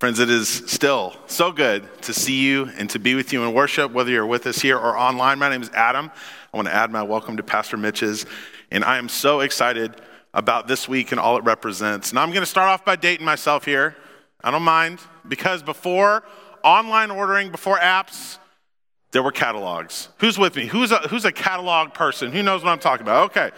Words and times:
Friends, 0.00 0.18
it 0.18 0.30
is 0.30 0.48
still 0.48 1.14
so 1.26 1.52
good 1.52 1.86
to 2.04 2.14
see 2.14 2.40
you 2.40 2.70
and 2.78 2.88
to 2.88 2.98
be 2.98 3.14
with 3.14 3.34
you 3.34 3.44
in 3.44 3.52
worship, 3.52 3.92
whether 3.92 4.10
you're 4.10 4.24
with 4.24 4.46
us 4.46 4.58
here 4.58 4.78
or 4.78 4.96
online. 4.96 5.38
My 5.38 5.50
name 5.50 5.60
is 5.60 5.68
Adam. 5.74 6.10
I 6.54 6.56
want 6.56 6.68
to 6.68 6.74
add 6.74 6.90
my 6.90 7.02
welcome 7.02 7.36
to 7.36 7.42
Pastor 7.42 7.76
Mitch's, 7.76 8.24
and 8.70 8.82
I 8.82 8.96
am 8.96 9.10
so 9.10 9.40
excited 9.40 9.94
about 10.32 10.66
this 10.66 10.88
week 10.88 11.12
and 11.12 11.20
all 11.20 11.36
it 11.36 11.44
represents. 11.44 12.14
Now, 12.14 12.22
I'm 12.22 12.30
going 12.30 12.40
to 12.40 12.46
start 12.46 12.70
off 12.70 12.82
by 12.82 12.96
dating 12.96 13.26
myself 13.26 13.66
here. 13.66 13.94
I 14.42 14.50
don't 14.50 14.62
mind, 14.62 15.00
because 15.28 15.62
before 15.62 16.22
online 16.64 17.10
ordering, 17.10 17.50
before 17.50 17.76
apps, 17.76 18.38
there 19.10 19.22
were 19.22 19.32
catalogs. 19.32 20.08
Who's 20.16 20.38
with 20.38 20.56
me? 20.56 20.64
Who's 20.64 20.92
a, 20.92 21.00
who's 21.08 21.26
a 21.26 21.32
catalog 21.32 21.92
person? 21.92 22.32
Who 22.32 22.42
knows 22.42 22.64
what 22.64 22.70
I'm 22.70 22.78
talking 22.78 23.04
about? 23.04 23.32
Okay. 23.32 23.50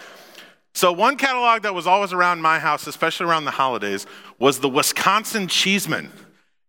So, 0.75 0.91
one 0.91 1.17
catalog 1.17 1.63
that 1.63 1.75
was 1.75 1.87
always 1.87 2.13
around 2.13 2.43
my 2.43 2.59
house, 2.59 2.89
especially 2.89 3.27
around 3.27 3.45
the 3.45 3.53
holidays, 3.53 4.07
was 4.41 4.59
the 4.59 4.69
Wisconsin 4.69 5.47
Cheeseman. 5.47 6.11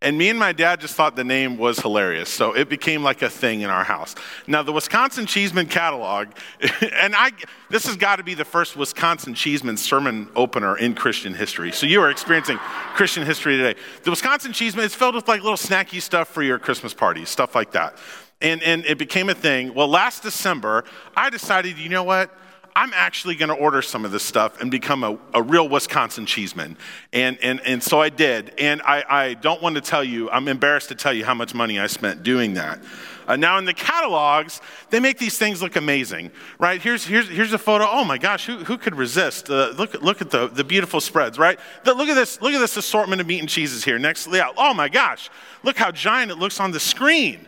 And 0.02 0.18
me 0.18 0.28
and 0.28 0.38
my 0.38 0.52
dad 0.52 0.82
just 0.82 0.94
thought 0.94 1.16
the 1.16 1.24
name 1.24 1.56
was 1.56 1.78
hilarious. 1.78 2.28
So 2.28 2.52
it 2.52 2.68
became 2.68 3.02
like 3.02 3.22
a 3.22 3.30
thing 3.30 3.62
in 3.62 3.70
our 3.70 3.84
house. 3.84 4.14
Now, 4.46 4.62
the 4.62 4.72
Wisconsin 4.72 5.24
Cheeseman 5.24 5.66
catalog, 5.66 6.28
and 6.92 7.14
I, 7.16 7.32
this 7.70 7.86
has 7.86 7.96
got 7.96 8.16
to 8.16 8.22
be 8.22 8.34
the 8.34 8.44
first 8.44 8.76
Wisconsin 8.76 9.32
Cheeseman 9.32 9.78
sermon 9.78 10.28
opener 10.36 10.76
in 10.76 10.94
Christian 10.94 11.32
history. 11.32 11.72
So 11.72 11.86
you 11.86 12.02
are 12.02 12.10
experiencing 12.10 12.58
Christian 12.58 13.24
history 13.24 13.56
today. 13.56 13.80
The 14.02 14.10
Wisconsin 14.10 14.52
Cheeseman 14.52 14.84
is 14.84 14.94
filled 14.94 15.14
with 15.14 15.26
like 15.26 15.40
little 15.40 15.56
snacky 15.56 16.02
stuff 16.02 16.28
for 16.28 16.42
your 16.42 16.58
Christmas 16.58 16.92
parties, 16.92 17.30
stuff 17.30 17.54
like 17.54 17.72
that. 17.72 17.96
And, 18.42 18.62
and 18.62 18.84
it 18.84 18.98
became 18.98 19.30
a 19.30 19.34
thing. 19.34 19.72
Well, 19.72 19.88
last 19.88 20.22
December, 20.22 20.84
I 21.16 21.30
decided, 21.30 21.78
you 21.78 21.88
know 21.88 22.02
what? 22.02 22.30
I'm 22.76 22.92
actually 22.92 23.36
going 23.36 23.50
to 23.50 23.54
order 23.54 23.82
some 23.82 24.04
of 24.04 24.10
this 24.10 24.24
stuff 24.24 24.60
and 24.60 24.68
become 24.68 25.04
a, 25.04 25.16
a 25.32 25.40
real 25.40 25.68
Wisconsin 25.68 26.26
cheeseman. 26.26 26.76
And, 27.12 27.38
and, 27.40 27.60
and 27.60 27.80
so 27.80 28.00
I 28.00 28.08
did. 28.08 28.52
And 28.58 28.82
I, 28.82 29.04
I 29.08 29.34
don't 29.34 29.62
want 29.62 29.76
to 29.76 29.80
tell 29.80 30.02
you, 30.02 30.28
I'm 30.30 30.48
embarrassed 30.48 30.88
to 30.88 30.96
tell 30.96 31.12
you 31.12 31.24
how 31.24 31.34
much 31.34 31.54
money 31.54 31.78
I 31.78 31.86
spent 31.86 32.24
doing 32.24 32.54
that. 32.54 32.80
Uh, 33.28 33.36
now, 33.36 33.58
in 33.58 33.64
the 33.64 33.72
catalogs, 33.72 34.60
they 34.90 34.98
make 34.98 35.18
these 35.18 35.38
things 35.38 35.62
look 35.62 35.76
amazing, 35.76 36.32
right? 36.58 36.82
Here's, 36.82 37.06
here's, 37.06 37.28
here's 37.28 37.52
a 37.52 37.58
photo. 37.58 37.86
Oh 37.88 38.04
my 38.04 38.18
gosh, 38.18 38.44
who, 38.44 38.58
who 38.64 38.76
could 38.76 38.96
resist? 38.96 39.48
Uh, 39.48 39.72
look, 39.78 39.94
look 40.02 40.20
at 40.20 40.30
the, 40.30 40.48
the 40.48 40.64
beautiful 40.64 41.00
spreads, 41.00 41.38
right? 41.38 41.58
The, 41.84 41.94
look, 41.94 42.08
at 42.08 42.14
this, 42.14 42.42
look 42.42 42.54
at 42.54 42.58
this 42.58 42.76
assortment 42.76 43.20
of 43.20 43.26
meat 43.28 43.38
and 43.38 43.48
cheeses 43.48 43.84
here. 43.84 44.00
Next 44.00 44.26
layout. 44.26 44.54
Oh 44.58 44.74
my 44.74 44.88
gosh, 44.88 45.30
look 45.62 45.76
how 45.76 45.92
giant 45.92 46.32
it 46.32 46.38
looks 46.38 46.58
on 46.58 46.72
the 46.72 46.80
screen. 46.80 47.46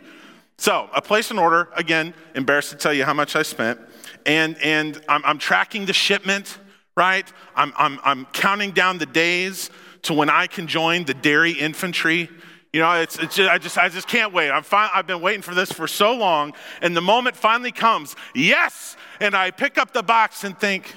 So, 0.57 0.89
I 0.93 1.01
placed 1.01 1.29
an 1.31 1.37
order. 1.37 1.69
Again, 1.75 2.15
embarrassed 2.33 2.71
to 2.71 2.77
tell 2.77 2.93
you 2.93 3.03
how 3.03 3.13
much 3.13 3.35
I 3.35 3.43
spent 3.43 3.79
and, 4.27 4.57
and 4.61 5.01
I'm, 5.07 5.23
I'm 5.25 5.37
tracking 5.39 5.85
the 5.85 5.93
shipment, 5.93 6.59
right? 6.95 7.31
I'm, 7.55 7.73
I'm, 7.77 7.99
I'm 8.03 8.25
counting 8.25 8.71
down 8.71 8.97
the 8.97 9.05
days 9.05 9.71
to 10.03 10.13
when 10.13 10.29
I 10.29 10.47
can 10.47 10.67
join 10.67 11.05
the 11.05 11.13
dairy 11.13 11.53
infantry. 11.53 12.29
You 12.73 12.81
know, 12.81 12.91
it's, 12.93 13.17
it's 13.17 13.35
just, 13.35 13.49
I, 13.49 13.57
just, 13.57 13.77
I 13.77 13.89
just 13.89 14.07
can't 14.07 14.33
wait. 14.33 14.51
I'm 14.51 14.63
fi- 14.63 14.91
I've 14.93 15.07
been 15.07 15.21
waiting 15.21 15.41
for 15.41 15.55
this 15.55 15.71
for 15.71 15.87
so 15.87 16.13
long, 16.13 16.53
and 16.81 16.95
the 16.95 17.01
moment 17.01 17.37
finally 17.37 17.71
comes, 17.71 18.15
yes! 18.35 18.97
And 19.19 19.33
I 19.33 19.49
pick 19.51 19.77
up 19.77 19.93
the 19.93 20.03
box 20.03 20.43
and 20.43 20.59
think, 20.59 20.93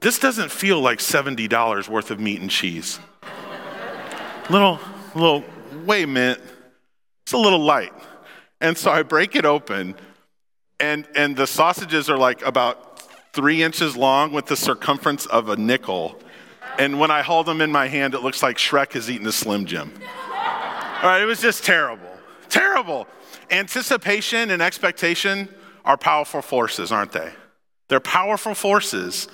this 0.00 0.18
doesn't 0.18 0.50
feel 0.50 0.80
like 0.80 0.98
$70 0.98 1.88
worth 1.88 2.10
of 2.10 2.18
meat 2.18 2.40
and 2.40 2.50
cheese. 2.50 2.98
little, 4.50 4.80
little, 5.14 5.44
wait 5.84 6.04
a 6.04 6.06
minute, 6.06 6.42
it's 7.22 7.32
a 7.32 7.38
little 7.38 7.60
light. 7.60 7.92
And 8.60 8.76
so 8.76 8.90
I 8.90 9.02
break 9.02 9.36
it 9.36 9.44
open, 9.44 9.94
and, 10.80 11.06
and 11.14 11.36
the 11.36 11.46
sausages 11.46 12.08
are 12.10 12.18
like 12.18 12.44
about 12.44 13.02
three 13.32 13.62
inches 13.62 13.96
long 13.96 14.32
with 14.32 14.46
the 14.46 14.56
circumference 14.56 15.26
of 15.26 15.48
a 15.48 15.56
nickel. 15.56 16.18
And 16.78 16.98
when 16.98 17.10
I 17.10 17.22
hold 17.22 17.46
them 17.46 17.60
in 17.60 17.70
my 17.70 17.86
hand, 17.86 18.14
it 18.14 18.22
looks 18.22 18.42
like 18.42 18.56
Shrek 18.56 18.92
has 18.94 19.10
eaten 19.10 19.26
a 19.26 19.32
Slim 19.32 19.66
Jim. 19.66 19.92
All 20.32 21.08
right, 21.08 21.20
it 21.20 21.26
was 21.26 21.40
just 21.40 21.64
terrible. 21.64 22.10
Terrible. 22.48 23.06
Anticipation 23.50 24.50
and 24.50 24.60
expectation 24.60 25.48
are 25.84 25.96
powerful 25.96 26.42
forces, 26.42 26.92
aren't 26.92 27.12
they? 27.12 27.30
They're 27.88 28.00
powerful 28.00 28.54
forces. 28.54 29.28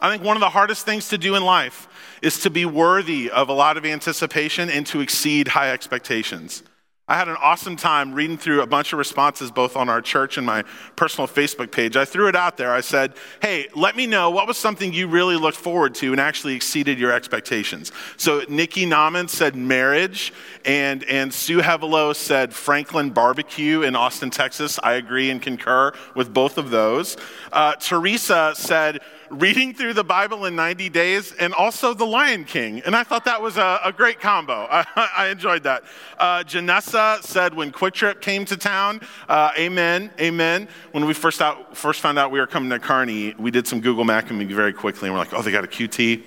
I 0.00 0.10
think 0.10 0.22
one 0.22 0.36
of 0.36 0.40
the 0.40 0.48
hardest 0.48 0.86
things 0.86 1.08
to 1.08 1.18
do 1.18 1.34
in 1.34 1.44
life 1.44 1.88
is 2.22 2.40
to 2.40 2.50
be 2.50 2.64
worthy 2.64 3.30
of 3.30 3.48
a 3.48 3.52
lot 3.52 3.76
of 3.76 3.84
anticipation 3.84 4.70
and 4.70 4.86
to 4.86 5.00
exceed 5.00 5.48
high 5.48 5.70
expectations. 5.72 6.62
I 7.08 7.16
had 7.16 7.28
an 7.28 7.36
awesome 7.40 7.76
time 7.76 8.12
reading 8.12 8.36
through 8.36 8.60
a 8.60 8.66
bunch 8.66 8.92
of 8.92 8.98
responses 8.98 9.50
both 9.50 9.76
on 9.76 9.88
our 9.88 10.02
church 10.02 10.36
and 10.36 10.46
my 10.46 10.62
personal 10.94 11.26
Facebook 11.26 11.72
page. 11.72 11.96
I 11.96 12.04
threw 12.04 12.28
it 12.28 12.36
out 12.36 12.58
there. 12.58 12.70
I 12.70 12.82
said, 12.82 13.14
hey, 13.40 13.66
let 13.74 13.96
me 13.96 14.06
know 14.06 14.30
what 14.30 14.46
was 14.46 14.58
something 14.58 14.92
you 14.92 15.08
really 15.08 15.36
looked 15.36 15.56
forward 15.56 15.94
to 15.96 16.12
and 16.12 16.20
actually 16.20 16.54
exceeded 16.54 16.98
your 16.98 17.10
expectations. 17.10 17.92
So 18.18 18.42
Nikki 18.48 18.84
Nauman 18.84 19.30
said 19.30 19.56
marriage, 19.56 20.34
and, 20.66 21.02
and 21.04 21.32
Sue 21.32 21.60
Hevelo 21.60 22.14
said 22.14 22.52
Franklin 22.52 23.08
Barbecue 23.08 23.82
in 23.82 23.96
Austin, 23.96 24.28
Texas. 24.28 24.78
I 24.82 24.94
agree 24.94 25.30
and 25.30 25.40
concur 25.40 25.92
with 26.14 26.34
both 26.34 26.58
of 26.58 26.68
those. 26.68 27.16
Uh, 27.50 27.74
Teresa 27.76 28.52
said, 28.54 29.00
reading 29.30 29.74
through 29.74 29.94
the 29.94 30.04
Bible 30.04 30.44
in 30.46 30.56
90 30.56 30.88
days 30.88 31.32
and 31.32 31.52
also 31.54 31.94
The 31.94 32.04
Lion 32.04 32.44
King. 32.44 32.80
And 32.84 32.96
I 32.96 33.04
thought 33.04 33.24
that 33.24 33.40
was 33.40 33.56
a, 33.56 33.80
a 33.84 33.92
great 33.92 34.20
combo. 34.20 34.66
I, 34.70 34.84
I 35.16 35.28
enjoyed 35.28 35.62
that. 35.64 35.84
Uh, 36.18 36.42
Janessa 36.44 37.22
said 37.22 37.54
when 37.54 37.70
Kwik 37.70 37.94
Trip 37.94 38.20
came 38.20 38.44
to 38.46 38.56
town, 38.56 39.00
uh, 39.28 39.50
amen, 39.58 40.10
amen. 40.20 40.68
When 40.92 41.06
we 41.06 41.14
first, 41.14 41.42
out, 41.42 41.76
first 41.76 42.00
found 42.00 42.18
out 42.18 42.30
we 42.30 42.40
were 42.40 42.46
coming 42.46 42.70
to 42.70 42.78
Kearney, 42.78 43.34
we 43.38 43.50
did 43.50 43.66
some 43.66 43.80
Google 43.80 44.04
mapping 44.04 44.46
very 44.48 44.72
quickly 44.72 45.08
and 45.08 45.14
we're 45.14 45.20
like, 45.20 45.34
oh, 45.34 45.42
they 45.42 45.52
got 45.52 45.64
a 45.64 45.68
QT. 45.68 46.22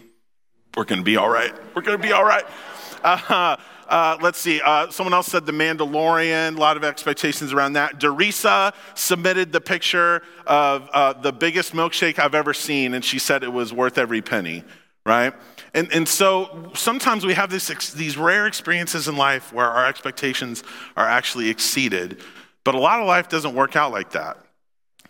We're 0.75 0.85
going 0.85 0.99
to 0.99 1.05
be 1.05 1.17
all 1.17 1.29
right. 1.29 1.53
We're 1.75 1.81
going 1.81 1.97
to 1.97 2.03
be 2.03 2.13
all 2.13 2.25
right. 2.25 2.45
Uh, 3.03 3.57
uh, 3.91 4.17
let's 4.21 4.39
see, 4.39 4.61
uh, 4.61 4.89
someone 4.89 5.13
else 5.13 5.27
said 5.27 5.45
The 5.45 5.51
Mandalorian, 5.51 6.55
a 6.55 6.59
lot 6.59 6.77
of 6.77 6.85
expectations 6.85 7.51
around 7.51 7.73
that. 7.73 7.99
Derisa 7.99 8.73
submitted 8.95 9.51
the 9.51 9.59
picture 9.59 10.23
of 10.47 10.89
uh, 10.93 11.11
the 11.11 11.33
biggest 11.33 11.73
milkshake 11.73 12.17
I've 12.17 12.33
ever 12.33 12.53
seen, 12.53 12.93
and 12.93 13.03
she 13.03 13.19
said 13.19 13.43
it 13.43 13.51
was 13.51 13.73
worth 13.73 13.97
every 13.97 14.21
penny, 14.21 14.63
right? 15.05 15.33
And, 15.73 15.91
and 15.91 16.07
so 16.07 16.71
sometimes 16.73 17.25
we 17.25 17.33
have 17.33 17.49
this, 17.49 17.67
these 17.91 18.17
rare 18.17 18.47
experiences 18.47 19.09
in 19.09 19.17
life 19.17 19.51
where 19.51 19.67
our 19.67 19.85
expectations 19.85 20.63
are 20.95 21.05
actually 21.05 21.49
exceeded, 21.49 22.21
but 22.63 22.75
a 22.75 22.79
lot 22.79 23.01
of 23.01 23.07
life 23.07 23.27
doesn't 23.27 23.53
work 23.53 23.75
out 23.75 23.91
like 23.91 24.11
that. 24.11 24.37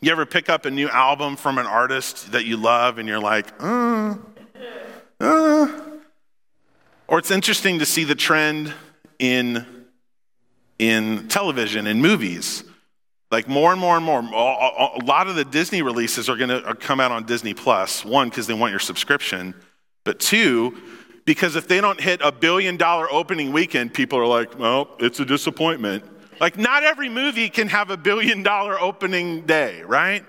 You 0.01 0.11
ever 0.11 0.25
pick 0.25 0.49
up 0.49 0.65
a 0.65 0.71
new 0.71 0.89
album 0.89 1.35
from 1.35 1.59
an 1.59 1.67
artist 1.67 2.31
that 2.31 2.45
you 2.45 2.57
love 2.57 2.97
and 2.97 3.07
you're 3.07 3.19
like, 3.19 3.45
uh, 3.59 4.15
uh, 5.19 5.90
or 7.11 7.19
it's 7.19 7.29
interesting 7.29 7.79
to 7.79 7.85
see 7.85 8.05
the 8.05 8.15
trend 8.15 8.73
in, 9.19 9.65
in 10.79 11.27
television 11.27 11.85
and 11.85 12.01
movies. 12.01 12.63
Like 13.29 13.49
more 13.49 13.73
and 13.73 13.81
more 13.81 13.97
and 13.97 14.05
more, 14.05 14.19
a 14.21 15.03
lot 15.03 15.27
of 15.27 15.35
the 15.35 15.43
Disney 15.43 15.81
releases 15.81 16.29
are 16.29 16.37
going 16.37 16.49
to 16.49 16.65
uh, 16.65 16.73
come 16.73 17.01
out 17.01 17.11
on 17.11 17.25
Disney 17.25 17.53
Plus. 17.53 18.05
One, 18.05 18.29
because 18.29 18.47
they 18.47 18.53
want 18.53 18.71
your 18.71 18.79
subscription, 18.79 19.53
but 20.05 20.21
two, 20.21 20.77
because 21.25 21.57
if 21.57 21.67
they 21.67 21.81
don't 21.81 21.99
hit 21.99 22.21
a 22.23 22.31
billion 22.31 22.77
dollar 22.77 23.11
opening 23.11 23.51
weekend, 23.51 23.93
people 23.93 24.17
are 24.17 24.25
like, 24.25 24.57
well, 24.57 24.95
it's 24.99 25.19
a 25.19 25.25
disappointment. 25.25 26.05
Like, 26.39 26.57
not 26.57 26.83
every 26.83 27.09
movie 27.09 27.49
can 27.49 27.67
have 27.67 27.89
a 27.89 27.97
billion 27.97 28.41
dollar 28.41 28.79
opening 28.79 29.45
day, 29.45 29.81
right? 29.83 30.23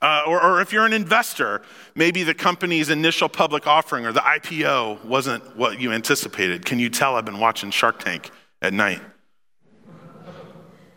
Uh, 0.00 0.22
or, 0.28 0.40
or, 0.40 0.60
if 0.60 0.72
you're 0.72 0.86
an 0.86 0.92
investor, 0.92 1.60
maybe 1.96 2.22
the 2.22 2.34
company's 2.34 2.88
initial 2.88 3.28
public 3.28 3.66
offering 3.66 4.06
or 4.06 4.12
the 4.12 4.20
IPO 4.20 5.04
wasn't 5.04 5.56
what 5.56 5.80
you 5.80 5.92
anticipated. 5.92 6.64
Can 6.64 6.78
you 6.78 6.88
tell 6.88 7.16
I've 7.16 7.24
been 7.24 7.40
watching 7.40 7.72
Shark 7.72 7.98
Tank 7.98 8.30
at 8.62 8.72
night? 8.72 9.00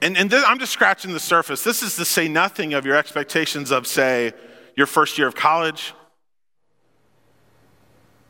And, 0.04 0.16
and 0.18 0.32
I'm 0.32 0.60
just 0.60 0.72
scratching 0.72 1.14
the 1.14 1.20
surface. 1.20 1.64
This 1.64 1.82
is 1.82 1.96
to 1.96 2.06
say 2.06 2.28
nothing 2.28 2.76
of 2.76 2.86
your 2.86 2.96
expectations 2.96 3.72
of, 3.72 3.88
say, 3.88 4.34
your 4.76 4.88
first 4.88 5.18
year 5.18 5.28
of 5.28 5.36
college 5.36 5.94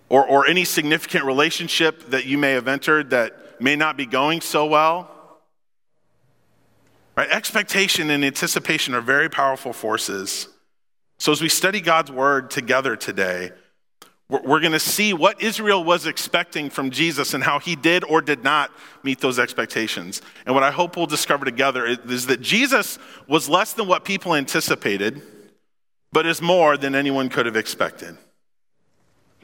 or, 0.10 0.26
or 0.26 0.46
any 0.46 0.66
significant 0.66 1.24
relationship 1.24 2.10
that 2.10 2.26
you 2.26 2.38
may 2.38 2.52
have 2.52 2.68
entered 2.68 3.10
that 3.12 3.62
may 3.62 3.76
not 3.76 3.96
be 3.96 4.06
going 4.06 4.42
so 4.42 4.66
well. 4.66 5.10
Right? 7.16 7.30
Expectation 7.30 8.10
and 8.10 8.26
anticipation 8.26 8.94
are 8.94 9.02
very 9.02 9.30
powerful 9.30 9.72
forces. 9.72 10.50
So, 11.22 11.32
as 11.32 11.40
we 11.40 11.50
study 11.50 11.82
God's 11.82 12.12
word 12.12 12.50
together 12.50 12.96
today, 12.96 13.52
we're 14.28 14.60
going 14.60 14.72
to 14.72 14.80
see 14.80 15.14
what 15.14 15.40
Israel 15.40 15.84
was 15.84 16.08
expecting 16.08 16.72
from 16.72 16.90
Jesus 16.90 17.36
and 17.36 17.44
how 17.44 17.60
he 17.60 17.76
did 17.76 18.04
or 18.04 18.24
did 18.24 18.44
not 18.44 18.72
meet 19.04 19.20
those 19.20 19.38
expectations. 19.38 20.24
And 20.48 20.56
what 20.56 20.64
I 20.64 20.72
hope 20.72 20.98
we'll 20.98 21.06
discover 21.06 21.46
together 21.46 21.86
is 21.86 22.26
that 22.26 22.42
Jesus 22.42 22.98
was 23.28 23.48
less 23.48 23.74
than 23.74 23.88
what 23.88 24.04
people 24.04 24.34
anticipated, 24.34 25.22
but 26.12 26.26
is 26.26 26.42
more 26.42 26.76
than 26.76 26.96
anyone 26.96 27.30
could 27.30 27.46
have 27.46 27.56
expected. 27.56 28.18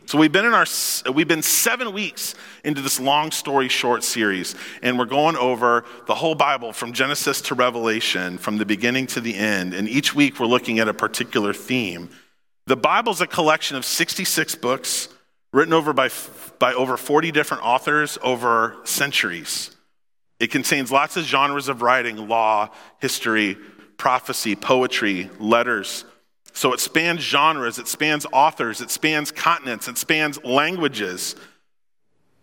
So 0.07 0.17
we've 0.17 0.31
been 0.31 0.45
in 0.45 0.53
our 0.53 0.65
we've 1.13 1.27
been 1.27 1.41
7 1.41 1.91
weeks 1.91 2.33
into 2.63 2.81
this 2.81 2.97
long 2.97 3.29
story 3.29 3.67
short 3.67 4.05
series 4.05 4.55
and 4.81 4.97
we're 4.97 5.03
going 5.03 5.35
over 5.35 5.83
the 6.05 6.15
whole 6.15 6.33
Bible 6.33 6.71
from 6.71 6.93
Genesis 6.93 7.41
to 7.41 7.55
Revelation 7.55 8.37
from 8.37 8.57
the 8.57 8.65
beginning 8.65 9.07
to 9.07 9.19
the 9.19 9.35
end 9.35 9.73
and 9.73 9.89
each 9.89 10.15
week 10.15 10.39
we're 10.39 10.45
looking 10.45 10.79
at 10.79 10.87
a 10.87 10.93
particular 10.93 11.53
theme. 11.53 12.09
The 12.67 12.77
Bible's 12.77 13.19
a 13.19 13.27
collection 13.27 13.75
of 13.75 13.83
66 13.83 14.55
books 14.55 15.09
written 15.51 15.73
over 15.73 15.91
by, 15.91 16.09
by 16.57 16.73
over 16.73 16.95
40 16.95 17.33
different 17.33 17.65
authors 17.65 18.17
over 18.21 18.77
centuries. 18.85 19.75
It 20.39 20.51
contains 20.51 20.89
lots 20.89 21.17
of 21.17 21.25
genres 21.25 21.67
of 21.67 21.81
writing 21.81 22.29
law, 22.29 22.69
history, 23.01 23.57
prophecy, 23.97 24.55
poetry, 24.55 25.29
letters. 25.37 26.05
So 26.57 26.73
it 26.73 26.79
spans 26.79 27.21
genres, 27.21 27.77
it 27.77 27.87
spans 27.87 28.25
authors, 28.33 28.81
it 28.81 28.89
spans 28.89 29.31
continents, 29.31 29.87
it 29.87 29.95
spans 29.95 30.43
languages, 30.43 31.35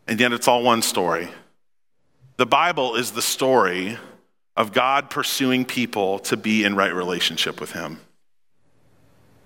and 0.06 0.20
yet 0.20 0.32
it's 0.32 0.46
all 0.46 0.62
one 0.62 0.82
story. 0.82 1.28
The 2.37 2.46
Bible 2.46 2.94
is 2.94 3.11
the 3.11 3.20
story 3.20 3.99
of 4.56 4.72
God 4.72 5.11
pursuing 5.11 5.64
people 5.64 6.20
to 6.20 6.37
be 6.37 6.62
in 6.62 6.76
right 6.76 6.94
relationship 6.94 7.61
with 7.61 7.72
Him. 7.72 7.99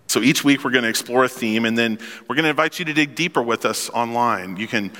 So 0.07 0.21
each 0.21 0.45
week 0.45 0.63
we're 0.63 0.71
going 0.71 0.85
to 0.85 0.91
explore 0.91 1.25
a 1.25 1.31
theme, 1.31 1.65
and 1.65 1.79
then 1.79 1.99
we're 2.29 2.37
going 2.37 2.45
to 2.45 2.51
invite 2.51 2.79
you 2.79 2.85
to 2.85 2.93
dig 2.93 3.15
deeper 3.15 3.41
with 3.41 3.65
us 3.65 3.89
online. 3.89 4.59
You 4.59 4.69
can 4.69 4.93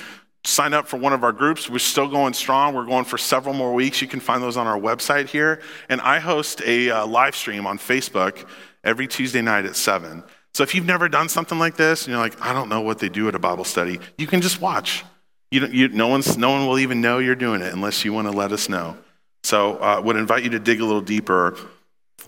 sign 0.45 0.73
up 0.73 0.87
for 0.87 0.97
one 0.97 1.13
of 1.13 1.23
our 1.23 1.31
groups. 1.31 1.69
We're 1.69 1.77
still 1.77 2.07
going 2.07 2.33
strong. 2.33 2.73
We're 2.73 2.87
going 2.87 3.05
for 3.05 3.19
several 3.19 3.53
more 3.53 3.75
weeks. 3.75 4.01
You 4.01 4.07
can 4.07 4.19
find 4.19 4.41
those 4.41 4.57
on 4.57 4.65
our 4.65 4.79
website 4.79 5.27
here. 5.27 5.61
And 5.89 6.01
I 6.01 6.17
host 6.17 6.63
a 6.65 6.89
uh, 6.89 7.05
live 7.05 7.35
stream 7.35 7.67
on 7.67 7.77
Facebook 7.77 8.47
every 8.83 9.07
Tuesday 9.07 9.41
night 9.41 9.65
at 9.65 9.75
7. 9.75 10.23
So 10.53 10.63
if 10.63 10.73
you've 10.73 10.85
never 10.85 11.07
done 11.07 11.29
something 11.29 11.59
like 11.59 11.77
this 11.77 12.05
and 12.05 12.11
you're 12.11 12.21
like, 12.21 12.41
I 12.41 12.53
don't 12.53 12.69
know 12.69 12.81
what 12.81 12.99
they 12.99 13.09
do 13.09 13.27
at 13.27 13.35
a 13.35 13.39
Bible 13.39 13.63
study, 13.63 13.99
you 14.17 14.27
can 14.27 14.41
just 14.41 14.61
watch. 14.61 15.05
You, 15.51 15.65
you, 15.67 15.89
no, 15.89 16.07
one's, 16.07 16.37
no 16.37 16.51
one 16.51 16.67
will 16.67 16.79
even 16.79 17.01
know 17.01 17.19
you're 17.19 17.35
doing 17.35 17.61
it 17.61 17.73
unless 17.73 18.05
you 18.05 18.13
want 18.13 18.27
to 18.27 18.35
let 18.35 18.51
us 18.51 18.69
know. 18.69 18.97
So 19.43 19.77
I 19.77 19.95
uh, 19.95 20.01
would 20.01 20.15
invite 20.15 20.43
you 20.43 20.49
to 20.51 20.59
dig 20.59 20.81
a 20.81 20.85
little 20.85 21.01
deeper 21.01 21.57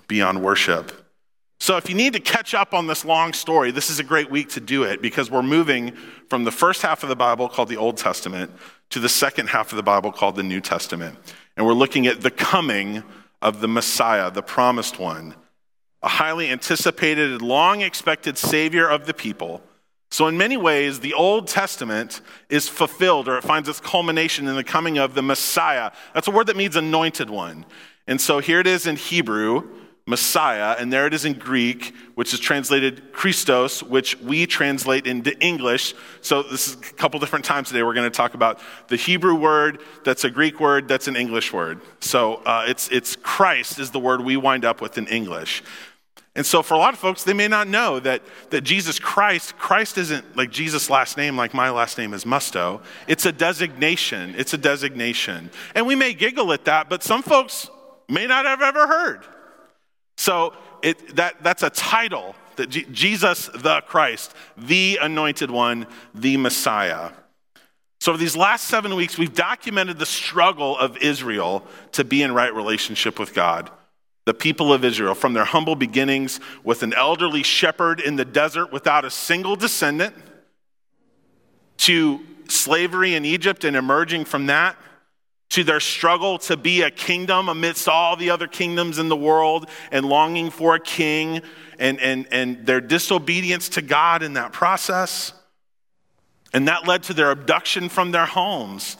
beyond 0.07 0.41
worship. 0.41 0.91
So, 1.59 1.77
if 1.77 1.87
you 1.87 1.93
need 1.93 2.13
to 2.13 2.19
catch 2.19 2.55
up 2.55 2.73
on 2.73 2.87
this 2.87 3.05
long 3.05 3.33
story, 3.33 3.69
this 3.69 3.91
is 3.91 3.99
a 3.99 4.03
great 4.03 4.31
week 4.31 4.49
to 4.49 4.59
do 4.59 4.81
it 4.81 4.99
because 4.99 5.29
we're 5.29 5.43
moving 5.43 5.95
from 6.27 6.43
the 6.43 6.51
first 6.51 6.81
half 6.81 7.03
of 7.03 7.09
the 7.09 7.15
Bible 7.15 7.47
called 7.47 7.69
the 7.69 7.77
Old 7.77 7.97
Testament 7.97 8.49
to 8.89 8.99
the 8.99 9.07
second 9.07 9.49
half 9.49 9.71
of 9.71 9.75
the 9.75 9.83
Bible 9.83 10.11
called 10.11 10.35
the 10.35 10.41
New 10.41 10.59
Testament. 10.59 11.19
And 11.55 11.63
we're 11.63 11.73
looking 11.73 12.07
at 12.07 12.21
the 12.21 12.31
coming 12.31 13.03
of 13.43 13.61
the 13.61 13.67
Messiah, 13.67 14.31
the 14.31 14.41
promised 14.41 14.97
one, 14.97 15.35
a 16.03 16.07
highly 16.07 16.49
anticipated, 16.49 17.41
long 17.41 17.81
expected 17.81 18.37
Savior 18.37 18.87
of 18.89 19.05
the 19.05 19.13
people. 19.13 19.61
So, 20.09 20.27
in 20.27 20.37
many 20.37 20.57
ways, 20.57 20.99
the 20.99 21.13
Old 21.13 21.47
Testament 21.47 22.19
is 22.49 22.67
fulfilled 22.67 23.29
or 23.29 23.37
it 23.37 23.43
finds 23.43 23.69
its 23.69 23.79
culmination 23.79 24.47
in 24.47 24.55
the 24.55 24.63
coming 24.63 24.97
of 24.97 25.13
the 25.13 25.21
Messiah. 25.21 25.91
That's 26.13 26.27
a 26.27 26.31
word 26.31 26.47
that 26.47 26.57
means 26.57 26.75
anointed 26.75 27.29
one. 27.29 27.65
And 28.07 28.19
so 28.19 28.39
here 28.39 28.59
it 28.59 28.67
is 28.67 28.87
in 28.87 28.97
Hebrew 28.97 29.69
Messiah, 30.07 30.75
and 30.79 30.91
there 30.91 31.05
it 31.05 31.13
is 31.13 31.25
in 31.25 31.33
Greek, 31.33 31.93
which 32.15 32.33
is 32.33 32.39
translated 32.39 33.13
Christos, 33.13 33.83
which 33.83 34.19
we 34.19 34.47
translate 34.47 35.05
into 35.05 35.37
English. 35.39 35.93
So, 36.21 36.41
this 36.43 36.67
is 36.67 36.73
a 36.73 36.93
couple 36.93 37.19
different 37.19 37.45
times 37.45 37.69
today. 37.69 37.83
We're 37.83 37.93
going 37.93 38.09
to 38.09 38.15
talk 38.15 38.33
about 38.33 38.59
the 38.87 38.95
Hebrew 38.95 39.35
word 39.35 39.79
that's 40.03 40.23
a 40.23 40.29
Greek 40.29 40.59
word 40.59 40.87
that's 40.87 41.07
an 41.07 41.15
English 41.15 41.53
word. 41.53 41.79
So, 41.99 42.37
uh, 42.45 42.65
it's, 42.67 42.89
it's 42.89 43.15
Christ 43.15 43.79
is 43.79 43.91
the 43.91 43.99
word 43.99 44.21
we 44.21 44.35
wind 44.37 44.65
up 44.65 44.81
with 44.81 44.97
in 44.97 45.07
English. 45.07 45.63
And 46.35 46.45
so, 46.45 46.63
for 46.63 46.75
a 46.75 46.77
lot 46.77 46.93
of 46.93 46.99
folks, 46.99 47.23
they 47.23 47.33
may 47.33 47.49
not 47.49 47.67
know 47.67 47.99
that, 47.99 48.21
that 48.51 48.61
Jesus 48.61 48.99
Christ, 48.99 49.57
Christ 49.57 49.97
isn't 49.97 50.37
like 50.37 50.49
Jesus' 50.49 50.89
last 50.89 51.17
name, 51.17 51.35
like 51.35 51.53
my 51.53 51.69
last 51.69 51.97
name 51.97 52.13
is 52.13 52.23
Musto. 52.23 52.81
It's 53.07 53.25
a 53.25 53.33
designation. 53.33 54.33
It's 54.37 54.53
a 54.53 54.57
designation. 54.57 55.51
And 55.75 55.85
we 55.85 55.95
may 55.95 56.13
giggle 56.13 56.53
at 56.53 56.65
that, 56.65 56.89
but 56.89 57.03
some 57.03 57.21
folks 57.21 57.69
may 58.07 58.27
not 58.27 58.45
have 58.45 58.61
ever 58.61 58.87
heard. 58.87 59.25
So 60.15 60.53
it, 60.81 61.17
that, 61.17 61.43
that's 61.43 61.63
a 61.63 61.69
title 61.69 62.35
that 62.55 62.69
G- 62.69 62.85
Jesus 62.91 63.49
the 63.53 63.81
Christ, 63.81 64.33
the 64.57 64.99
anointed 65.01 65.51
one, 65.51 65.87
the 66.15 66.37
Messiah. 66.37 67.11
So, 67.99 68.17
these 68.17 68.35
last 68.35 68.67
seven 68.67 68.95
weeks, 68.95 69.17
we've 69.19 69.33
documented 69.33 69.99
the 69.99 70.07
struggle 70.07 70.75
of 70.75 70.97
Israel 70.97 71.63
to 71.91 72.03
be 72.03 72.23
in 72.23 72.33
right 72.33 72.53
relationship 72.53 73.19
with 73.19 73.35
God. 73.35 73.69
The 74.31 74.37
people 74.37 74.71
of 74.71 74.85
Israel, 74.85 75.13
from 75.13 75.33
their 75.33 75.43
humble 75.43 75.75
beginnings 75.75 76.39
with 76.63 76.83
an 76.83 76.93
elderly 76.93 77.43
shepherd 77.43 77.99
in 77.99 78.15
the 78.15 78.23
desert 78.23 78.71
without 78.71 79.03
a 79.03 79.09
single 79.09 79.57
descendant, 79.57 80.15
to 81.79 82.21
slavery 82.47 83.13
in 83.13 83.25
Egypt 83.25 83.65
and 83.65 83.75
emerging 83.75 84.23
from 84.23 84.45
that, 84.45 84.77
to 85.49 85.65
their 85.65 85.81
struggle 85.81 86.37
to 86.37 86.55
be 86.55 86.81
a 86.81 86.89
kingdom 86.89 87.49
amidst 87.49 87.89
all 87.89 88.15
the 88.15 88.29
other 88.29 88.47
kingdoms 88.47 88.99
in 88.99 89.09
the 89.09 89.17
world 89.17 89.67
and 89.91 90.05
longing 90.05 90.49
for 90.49 90.75
a 90.75 90.79
king 90.79 91.41
and, 91.77 91.99
and, 91.99 92.25
and 92.31 92.65
their 92.65 92.79
disobedience 92.79 93.67
to 93.67 93.81
God 93.81 94.23
in 94.23 94.35
that 94.35 94.53
process. 94.53 95.33
And 96.53 96.69
that 96.69 96.87
led 96.87 97.03
to 97.03 97.13
their 97.13 97.31
abduction 97.31 97.89
from 97.89 98.11
their 98.11 98.27
homes 98.27 98.95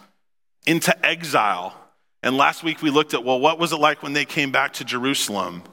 into 0.67 0.93
exile. 1.05 1.80
And 2.23 2.37
last 2.37 2.63
week 2.63 2.81
we 2.81 2.89
looked 2.89 3.13
at, 3.13 3.23
well, 3.23 3.39
what 3.39 3.57
was 3.57 3.71
it 3.71 3.77
like 3.77 4.03
when 4.03 4.13
they 4.13 4.25
came 4.25 4.51
back 4.51 4.73
to 4.73 4.85
Jerusalem? 4.85 5.63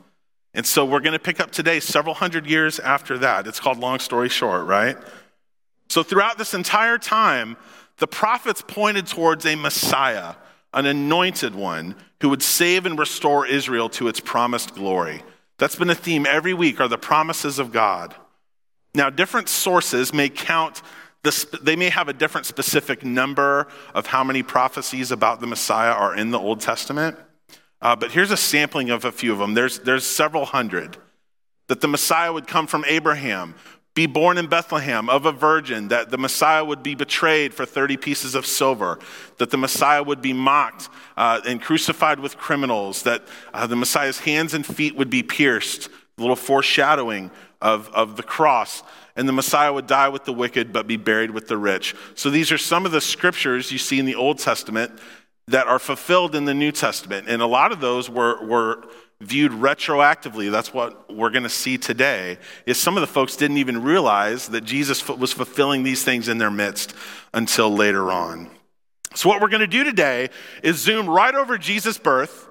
And 0.54 0.66
so 0.66 0.84
we're 0.84 1.00
going 1.00 1.12
to 1.12 1.18
pick 1.18 1.40
up 1.40 1.50
today 1.50 1.78
several 1.78 2.14
hundred 2.14 2.46
years 2.46 2.80
after 2.80 3.18
that. 3.18 3.46
It's 3.46 3.60
called 3.60 3.78
Long 3.78 3.98
Story 3.98 4.28
Short, 4.28 4.66
right? 4.66 4.96
So 5.88 6.02
throughout 6.02 6.38
this 6.38 6.54
entire 6.54 6.98
time, 6.98 7.56
the 7.98 8.06
prophets 8.06 8.62
pointed 8.66 9.06
towards 9.06 9.44
a 9.44 9.54
Messiah 9.56 10.34
an 10.74 10.86
anointed 10.86 11.54
one 11.54 11.96
who 12.20 12.28
would 12.28 12.42
save 12.42 12.86
and 12.86 12.98
restore 12.98 13.46
Israel 13.46 13.88
to 13.88 14.08
its 14.08 14.20
promised 14.20 14.74
glory. 14.74 15.22
That's 15.58 15.76
been 15.76 15.90
a 15.90 15.94
theme 15.94 16.26
every 16.26 16.54
week 16.54 16.80
are 16.80 16.88
the 16.88 16.98
promises 16.98 17.58
of 17.58 17.72
God. 17.72 18.14
Now, 18.94 19.10
different 19.10 19.48
sources 19.48 20.12
may 20.12 20.28
count 20.28 20.82
the, 21.22 21.58
they 21.62 21.76
may 21.76 21.90
have 21.90 22.08
a 22.08 22.12
different 22.12 22.46
specific 22.46 23.04
number 23.04 23.66
of 23.94 24.06
how 24.06 24.22
many 24.22 24.42
prophecies 24.42 25.10
about 25.10 25.40
the 25.40 25.46
Messiah 25.46 25.92
are 25.92 26.14
in 26.14 26.30
the 26.30 26.38
Old 26.38 26.60
Testament. 26.60 27.16
Uh, 27.80 27.96
but 27.96 28.10
here's 28.10 28.30
a 28.30 28.36
sampling 28.36 28.90
of 28.90 29.04
a 29.04 29.12
few 29.12 29.32
of 29.32 29.38
them. 29.38 29.54
There's, 29.54 29.78
there's 29.80 30.04
several 30.04 30.44
hundred. 30.44 30.96
That 31.68 31.80
the 31.80 31.88
Messiah 31.88 32.32
would 32.32 32.46
come 32.46 32.66
from 32.66 32.84
Abraham, 32.86 33.54
be 33.94 34.06
born 34.06 34.38
in 34.38 34.46
Bethlehem 34.46 35.10
of 35.10 35.26
a 35.26 35.32
virgin, 35.32 35.88
that 35.88 36.10
the 36.10 36.18
Messiah 36.18 36.64
would 36.64 36.82
be 36.82 36.94
betrayed 36.94 37.52
for 37.52 37.66
30 37.66 37.96
pieces 37.96 38.34
of 38.34 38.46
silver, 38.46 38.98
that 39.38 39.50
the 39.50 39.56
Messiah 39.56 40.02
would 40.02 40.22
be 40.22 40.32
mocked 40.32 40.88
uh, 41.16 41.40
and 41.44 41.60
crucified 41.60 42.20
with 42.20 42.38
criminals, 42.38 43.02
that 43.02 43.22
uh, 43.52 43.66
the 43.66 43.76
Messiah's 43.76 44.20
hands 44.20 44.54
and 44.54 44.64
feet 44.64 44.94
would 44.94 45.10
be 45.10 45.22
pierced, 45.22 45.88
a 45.88 46.20
little 46.20 46.36
foreshadowing 46.36 47.30
of, 47.60 47.88
of 47.92 48.16
the 48.16 48.22
cross, 48.22 48.82
and 49.18 49.28
the 49.28 49.32
Messiah 49.32 49.72
would 49.72 49.88
die 49.88 50.08
with 50.08 50.24
the 50.24 50.32
wicked 50.32 50.72
but 50.72 50.86
be 50.86 50.96
buried 50.96 51.32
with 51.32 51.48
the 51.48 51.58
rich. 51.58 51.94
So 52.14 52.30
these 52.30 52.52
are 52.52 52.56
some 52.56 52.86
of 52.86 52.92
the 52.92 53.00
scriptures 53.00 53.72
you 53.72 53.76
see 53.78 53.98
in 53.98 54.06
the 54.06 54.14
Old 54.14 54.38
Testament 54.38 54.92
that 55.48 55.66
are 55.66 55.80
fulfilled 55.80 56.36
in 56.36 56.44
the 56.44 56.54
New 56.54 56.70
Testament. 56.70 57.26
And 57.28 57.42
a 57.42 57.46
lot 57.46 57.72
of 57.72 57.80
those 57.80 58.08
were, 58.08 58.40
were 58.46 58.84
viewed 59.20 59.50
retroactively, 59.50 60.52
that's 60.52 60.72
what 60.72 61.12
we're 61.12 61.30
going 61.30 61.42
to 61.42 61.48
see 61.48 61.76
today, 61.76 62.38
is 62.64 62.78
some 62.78 62.96
of 62.96 63.00
the 63.00 63.08
folks 63.08 63.34
didn't 63.34 63.56
even 63.56 63.82
realize 63.82 64.46
that 64.48 64.62
Jesus 64.62 65.06
was 65.08 65.32
fulfilling 65.32 65.82
these 65.82 66.04
things 66.04 66.28
in 66.28 66.38
their 66.38 66.50
midst 66.50 66.94
until 67.34 67.74
later 67.74 68.12
on. 68.12 68.48
So, 69.14 69.28
what 69.28 69.40
we're 69.40 69.48
going 69.48 69.60
to 69.60 69.66
do 69.66 69.82
today 69.82 70.28
is 70.62 70.76
zoom 70.76 71.08
right 71.08 71.34
over 71.34 71.58
Jesus' 71.58 71.98
birth 71.98 72.46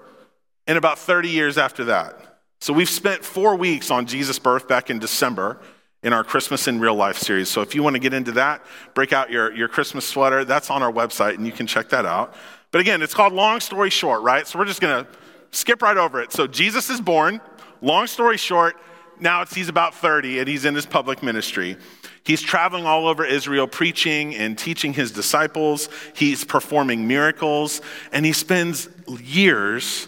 and 0.65 0.77
about 0.77 0.99
30 0.99 1.29
years 1.29 1.57
after 1.57 1.85
that. 1.85 2.39
So, 2.59 2.73
we've 2.73 2.89
spent 2.89 3.23
four 3.23 3.55
weeks 3.55 3.89
on 3.89 4.05
Jesus' 4.05 4.39
birth 4.39 4.67
back 4.67 4.89
in 4.89 4.99
December 4.99 5.61
in 6.03 6.13
our 6.13 6.23
Christmas 6.23 6.67
in 6.67 6.79
Real 6.79 6.95
Life 6.95 7.17
series. 7.17 7.49
So, 7.49 7.61
if 7.61 7.75
you 7.75 7.83
want 7.83 7.95
to 7.95 7.99
get 7.99 8.13
into 8.13 8.31
that, 8.33 8.63
break 8.93 9.13
out 9.13 9.31
your, 9.31 9.53
your 9.53 9.67
Christmas 9.67 10.07
sweater, 10.07 10.45
that's 10.45 10.69
on 10.69 10.83
our 10.83 10.91
website 10.91 11.35
and 11.35 11.45
you 11.45 11.51
can 11.51 11.67
check 11.67 11.89
that 11.89 12.05
out. 12.05 12.35
But 12.71 12.81
again, 12.81 13.01
it's 13.01 13.13
called 13.13 13.33
Long 13.33 13.59
Story 13.59 13.89
Short, 13.89 14.21
right? 14.21 14.45
So, 14.47 14.59
we're 14.59 14.65
just 14.65 14.81
going 14.81 15.05
to 15.05 15.11
skip 15.51 15.81
right 15.81 15.97
over 15.97 16.21
it. 16.21 16.31
So 16.31 16.47
Jesus 16.47 16.89
is 16.89 17.01
born. 17.01 17.41
Long 17.81 18.07
story 18.07 18.37
short, 18.37 18.75
now 19.19 19.45
he's 19.45 19.69
about 19.69 19.95
30 19.95 20.39
and 20.39 20.47
he's 20.47 20.65
in 20.65 20.75
his 20.75 20.85
public 20.85 21.23
ministry. 21.23 21.77
He's 22.23 22.41
traveling 22.41 22.85
all 22.85 23.07
over 23.07 23.23
Israel 23.25 23.67
preaching 23.67 24.35
and 24.35 24.57
teaching 24.57 24.93
his 24.93 25.11
disciples. 25.11 25.89
He's 26.15 26.43
performing 26.43 27.07
miracles 27.07 27.81
and 28.11 28.25
he 28.25 28.33
spends 28.33 28.89
years 29.21 30.07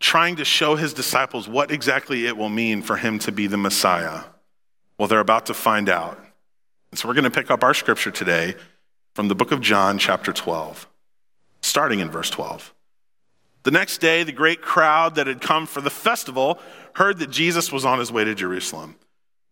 trying 0.00 0.36
to 0.36 0.44
show 0.44 0.76
his 0.76 0.94
disciples 0.94 1.48
what 1.48 1.70
exactly 1.70 2.26
it 2.26 2.36
will 2.36 2.48
mean 2.48 2.82
for 2.82 2.96
him 2.96 3.18
to 3.18 3.32
be 3.32 3.46
the 3.48 3.56
Messiah. 3.56 4.22
Well, 4.98 5.08
they're 5.08 5.20
about 5.20 5.46
to 5.46 5.54
find 5.54 5.88
out. 5.88 6.18
And 6.90 6.98
so 6.98 7.06
we're 7.08 7.14
going 7.14 7.24
to 7.24 7.30
pick 7.30 7.50
up 7.50 7.62
our 7.62 7.74
scripture 7.74 8.10
today 8.10 8.56
from 9.14 9.28
the 9.28 9.34
book 9.34 9.52
of 9.52 9.60
John, 9.60 9.98
chapter 9.98 10.32
12, 10.32 10.88
starting 11.60 12.00
in 12.00 12.10
verse 12.10 12.30
12. 12.30 12.74
The 13.62 13.70
next 13.70 13.98
day, 13.98 14.22
the 14.22 14.32
great 14.32 14.62
crowd 14.62 15.14
that 15.16 15.26
had 15.26 15.40
come 15.40 15.66
for 15.66 15.80
the 15.80 15.90
festival 15.90 16.58
heard 16.94 17.18
that 17.18 17.30
Jesus 17.30 17.70
was 17.70 17.84
on 17.84 17.98
his 17.98 18.10
way 18.10 18.24
to 18.24 18.34
Jerusalem. 18.34 18.96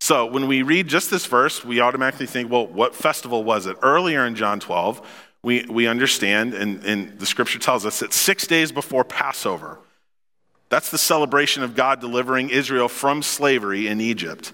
So 0.00 0.26
when 0.26 0.46
we 0.46 0.62
read 0.62 0.88
just 0.88 1.10
this 1.10 1.26
verse, 1.26 1.64
we 1.64 1.80
automatically 1.80 2.26
think, 2.26 2.50
well, 2.50 2.66
what 2.66 2.94
festival 2.94 3.44
was 3.44 3.66
it? 3.66 3.76
Earlier 3.82 4.26
in 4.26 4.34
John 4.34 4.60
12, 4.60 5.00
we, 5.42 5.64
we 5.66 5.86
understand, 5.86 6.54
and, 6.54 6.84
and 6.84 7.18
the 7.18 7.26
scripture 7.26 7.58
tells 7.58 7.86
us 7.86 8.00
that 8.00 8.12
six 8.12 8.46
days 8.46 8.72
before 8.72 9.04
Passover, 9.04 9.78
that's 10.68 10.90
the 10.90 10.98
celebration 10.98 11.62
of 11.62 11.74
God 11.74 12.00
delivering 12.00 12.50
Israel 12.50 12.88
from 12.88 13.22
slavery 13.22 13.86
in 13.86 14.00
Egypt. 14.00 14.52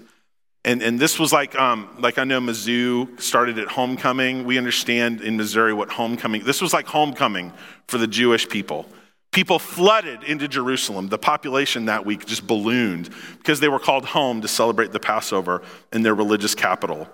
And, 0.65 0.81
and 0.81 0.97
this 0.97 1.19
was 1.19 1.33
like, 1.33 1.59
um, 1.59 1.89
like 1.99 2.17
I 2.17 2.23
know 2.23 2.39
Mizzou 2.39 3.19
started 3.19 3.59
at 3.59 3.67
homecoming. 3.67 4.45
We 4.45 4.57
understand 4.57 5.21
in 5.21 5.35
Missouri 5.35 5.73
what 5.73 5.89
homecoming, 5.89 6.43
this 6.45 6.61
was 6.61 6.73
like 6.73 6.87
homecoming 6.87 7.51
for 7.87 7.97
the 7.97 8.07
Jewish 8.07 8.47
people. 8.47 8.85
People 9.31 9.59
flooded 9.59 10.23
into 10.23 10.47
Jerusalem. 10.47 11.09
The 11.09 11.17
population 11.17 11.85
that 11.85 12.05
week 12.05 12.25
just 12.25 12.47
ballooned 12.47 13.09
because 13.39 13.59
they 13.59 13.67
were 13.67 13.79
called 13.79 14.05
home 14.05 14.41
to 14.41 14.47
celebrate 14.47 14.91
the 14.91 14.99
Passover 14.99 15.63
in 15.91 16.01
their 16.01 16.15
religious 16.15 16.55
capital. 16.55 17.09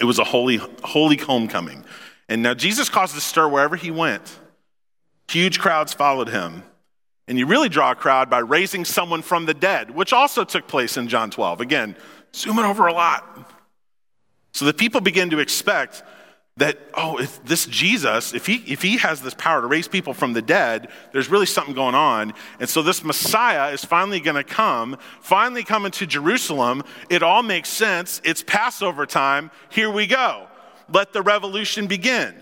It 0.00 0.04
was 0.04 0.18
a 0.18 0.24
holy, 0.24 0.56
holy 0.82 1.16
homecoming. 1.16 1.84
And 2.28 2.42
now 2.42 2.54
Jesus 2.54 2.88
caused 2.88 3.16
a 3.16 3.20
stir 3.20 3.48
wherever 3.48 3.76
he 3.76 3.90
went. 3.90 4.38
Huge 5.28 5.60
crowds 5.60 5.94
followed 5.94 6.28
him. 6.28 6.62
And 7.28 7.38
you 7.38 7.46
really 7.46 7.68
draw 7.68 7.92
a 7.92 7.94
crowd 7.94 8.28
by 8.28 8.40
raising 8.40 8.84
someone 8.84 9.22
from 9.22 9.46
the 9.46 9.54
dead, 9.54 9.90
which 9.92 10.12
also 10.12 10.44
took 10.44 10.66
place 10.66 10.96
in 10.96 11.08
John 11.08 11.30
12. 11.30 11.60
Again, 11.60 11.96
zooming 12.34 12.64
over 12.64 12.86
a 12.86 12.92
lot. 12.92 13.56
So 14.52 14.64
the 14.64 14.74
people 14.74 15.00
begin 15.00 15.30
to 15.30 15.38
expect 15.38 16.02
that, 16.58 16.78
oh, 16.92 17.18
if 17.18 17.42
this 17.44 17.64
Jesus, 17.64 18.34
if 18.34 18.46
he, 18.46 18.56
if 18.66 18.82
he 18.82 18.98
has 18.98 19.22
this 19.22 19.32
power 19.34 19.62
to 19.62 19.66
raise 19.66 19.88
people 19.88 20.12
from 20.12 20.34
the 20.34 20.42
dead, 20.42 20.88
there's 21.12 21.30
really 21.30 21.46
something 21.46 21.74
going 21.74 21.94
on. 21.94 22.34
And 22.60 22.68
so 22.68 22.82
this 22.82 23.02
Messiah 23.02 23.72
is 23.72 23.84
finally 23.84 24.20
going 24.20 24.36
to 24.36 24.44
come, 24.44 24.98
finally 25.22 25.64
coming 25.64 25.92
to 25.92 26.06
Jerusalem. 26.06 26.82
It 27.08 27.22
all 27.22 27.42
makes 27.42 27.70
sense. 27.70 28.20
It's 28.22 28.42
Passover 28.42 29.06
time. 29.06 29.50
Here 29.70 29.90
we 29.90 30.06
go. 30.06 30.46
Let 30.92 31.14
the 31.14 31.22
revolution 31.22 31.86
begin. 31.86 32.34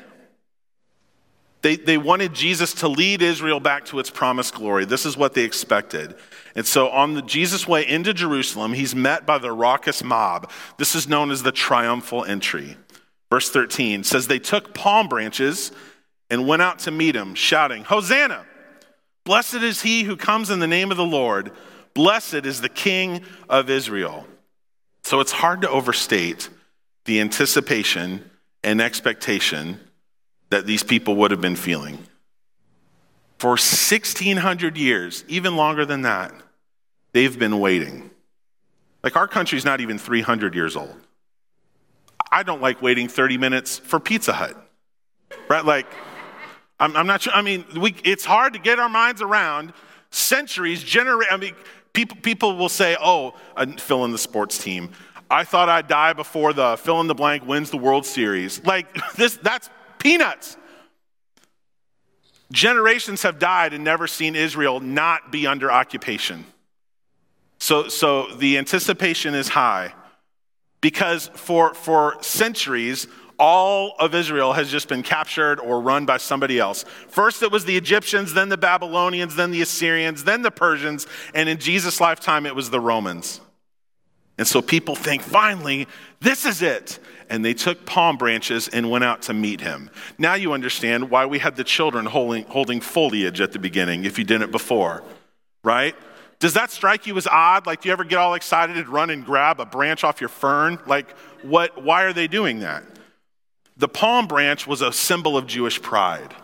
They, 1.63 1.77
they 1.77 1.99
wanted 1.99 2.35
Jesus 2.35 2.75
to 2.75 2.89
lead 2.89 3.23
Israel 3.23 3.61
back 3.61 3.85
to 3.87 3.99
its 3.99 4.11
promised 4.11 4.55
glory. 4.55 4.87
This 4.87 5.07
is 5.07 5.17
what 5.17 5.35
they 5.35 5.45
expected. 5.45 6.17
And 6.55 6.67
so, 6.67 6.89
on 6.89 7.15
the 7.15 7.23
Jesus 7.23 7.69
way 7.69 7.87
into 7.87 8.13
Jerusalem, 8.13 8.73
he's 8.73 8.95
met 8.95 9.25
by 9.25 9.39
the 9.39 9.53
raucous 9.53 10.03
mob. 10.03 10.51
This 10.79 10.95
is 10.95 11.09
known 11.09 11.31
as 11.31 11.43
the 11.43 11.53
triumphal 11.53 12.25
entry. 12.25 12.77
Verse 13.31 13.51
13 13.51 14.03
says, 14.03 14.27
They 14.27 14.41
took 14.41 14.75
palm 14.75 15.09
branches 15.09 15.71
and 16.29 16.49
went 16.49 16.63
out 16.63 16.81
to 16.81 16.91
meet 16.91 17.15
him, 17.15 17.35
shouting, 17.35 17.85
Hosanna! 17.85 18.45
Blessed 19.25 19.57
is 19.57 19.83
he 19.83 20.03
who 20.03 20.17
comes 20.17 20.51
in 20.51 20.59
the 20.59 20.67
name 20.67 20.91
of 20.91 20.97
the 20.97 21.05
Lord. 21.05 21.53
Blessed 21.95 22.47
is 22.47 22.61
the 22.61 22.69
King 22.69 23.23
of 23.49 23.71
Israel. 23.71 24.27
So, 25.05 25.21
it's 25.21 25.33
hard 25.33 25.63
to 25.63 25.71
overstate 25.71 26.49
the 27.05 27.21
anticipation 27.21 28.29
and 28.65 28.81
expectation 28.81 29.79
that 30.51 30.67
these 30.67 30.83
people 30.83 31.17
would 31.17 31.31
have 31.31 31.41
been 31.41 31.57
feeling. 31.57 31.99
For 33.41 33.53
1,600 33.53 34.77
years, 34.77 35.25
even 35.27 35.57
longer 35.57 35.87
than 35.87 36.03
that, 36.03 36.31
they've 37.15 37.39
been 37.39 37.59
waiting. 37.59 38.11
Like 39.03 39.17
our 39.17 39.27
country's 39.27 39.65
not 39.65 39.81
even 39.81 39.97
300 39.97 40.55
years 40.55 40.77
old. 40.77 40.95
I 42.31 42.43
don't 42.43 42.61
like 42.61 42.83
waiting 42.83 43.09
30 43.09 43.39
minutes 43.39 43.79
for 43.79 43.99
Pizza 43.99 44.35
Hut, 44.35 44.63
right? 45.49 45.65
Like, 45.65 45.87
I'm, 46.79 46.95
I'm 46.95 47.07
not 47.07 47.23
sure. 47.23 47.33
I 47.33 47.41
mean, 47.41 47.65
we, 47.81 47.97
it's 48.05 48.27
hard 48.27 48.53
to 48.53 48.59
get 48.59 48.79
our 48.79 48.91
minds 48.91 49.23
around 49.23 49.73
centuries, 50.11 50.83
generate. 50.83 51.33
I 51.33 51.39
mean, 51.39 51.55
people, 51.95 52.19
people 52.21 52.59
will 52.59 52.69
say, 52.69 52.95
oh, 53.01 53.33
uh, 53.57 53.65
fill 53.79 54.05
in 54.05 54.13
the 54.13 54.19
sports 54.19 54.63
team. 54.63 54.91
I 55.31 55.45
thought 55.45 55.71
I'd 55.71 55.89
die 55.89 56.13
before 56.13 56.53
the 56.53 56.77
fill 56.77 57.01
in 57.01 57.07
the 57.07 57.15
blank 57.15 57.47
wins 57.47 57.71
the 57.71 57.79
World 57.79 58.05
Series. 58.05 58.63
Like, 58.67 58.95
this, 59.17 59.39
that's 59.39 59.71
peanuts. 59.99 60.59
Generations 62.53 63.23
have 63.23 63.39
died 63.39 63.73
and 63.73 63.85
never 63.85 64.07
seen 64.07 64.35
Israel 64.35 64.81
not 64.81 65.31
be 65.31 65.47
under 65.47 65.71
occupation. 65.71 66.45
So, 67.59 67.89
so 67.89 68.35
the 68.35 68.59
anticipation 68.59 69.35
is 69.35 69.49
high 69.49 69.95
because 70.81 71.31
for, 71.35 71.75
for 71.75 72.17
centuries, 72.23 73.07
all 73.39 73.95
of 73.99 74.15
Israel 74.15 74.53
has 74.53 74.71
just 74.71 74.89
been 74.89 75.03
captured 75.03 75.61
or 75.61 75.81
run 75.81 76.07
by 76.07 76.17
somebody 76.17 76.59
else. 76.59 76.85
First, 77.09 77.43
it 77.43 77.53
was 77.53 77.65
the 77.65 77.77
Egyptians, 77.77 78.35
then 78.35 78.49
the 78.49 78.59
Babylonians, 78.59 79.37
then 79.37 79.51
the 79.51 79.63
Assyrians, 79.63 80.25
then 80.25 80.43
the 80.43 80.51
Persians, 80.51 81.07
and 81.35 81.49
in 81.49 81.59
Jesus' 81.59 82.01
lifetime, 82.01 82.47
it 82.47 82.55
was 82.55 82.71
the 82.71 82.81
Romans. 82.81 83.41
And 84.41 84.49
so 84.49 84.63
people 84.63 84.97
think, 84.97 85.21
finally, 85.21 85.87
this 86.21 86.47
is 86.47 86.63
it. 86.63 86.99
And 87.29 87.45
they 87.45 87.53
took 87.53 87.85
palm 87.85 88.17
branches 88.17 88.69
and 88.69 88.91
went 88.91 89.05
out 89.05 89.21
to 89.25 89.35
meet 89.35 89.61
him. 89.61 89.91
Now 90.17 90.33
you 90.33 90.55
understand 90.55 91.11
why 91.11 91.27
we 91.27 91.39
had 91.39 91.57
the 91.57 91.63
children 91.63 92.07
holding, 92.07 92.45
holding 92.47 92.81
foliage 92.81 93.43
at 93.43 93.53
the 93.53 93.59
beginning 93.59 94.07
if 94.07 94.19
you 94.19 94.25
didn't 94.25 94.51
before, 94.51 95.03
right? 95.63 95.95
Does 96.39 96.55
that 96.55 96.71
strike 96.71 97.07
you 97.07 97.19
as 97.19 97.27
odd? 97.27 97.67
Like, 97.67 97.83
do 97.83 97.91
you 97.91 97.93
ever 97.93 98.03
get 98.03 98.17
all 98.17 98.33
excited 98.33 98.79
and 98.79 98.89
run 98.89 99.11
and 99.11 99.27
grab 99.27 99.61
a 99.61 99.67
branch 99.67 100.05
off 100.05 100.23
your 100.23 100.31
fern? 100.31 100.79
Like, 100.87 101.11
what, 101.43 101.83
why 101.83 102.05
are 102.05 102.15
they 102.15 102.27
doing 102.27 102.61
that? 102.61 102.83
The 103.77 103.89
palm 103.89 104.27
branch 104.27 104.67
was 104.67 104.81
a 104.81 104.91
symbol 104.91 105.37
of 105.37 105.47
Jewish 105.47 105.83
pride. 105.83 106.35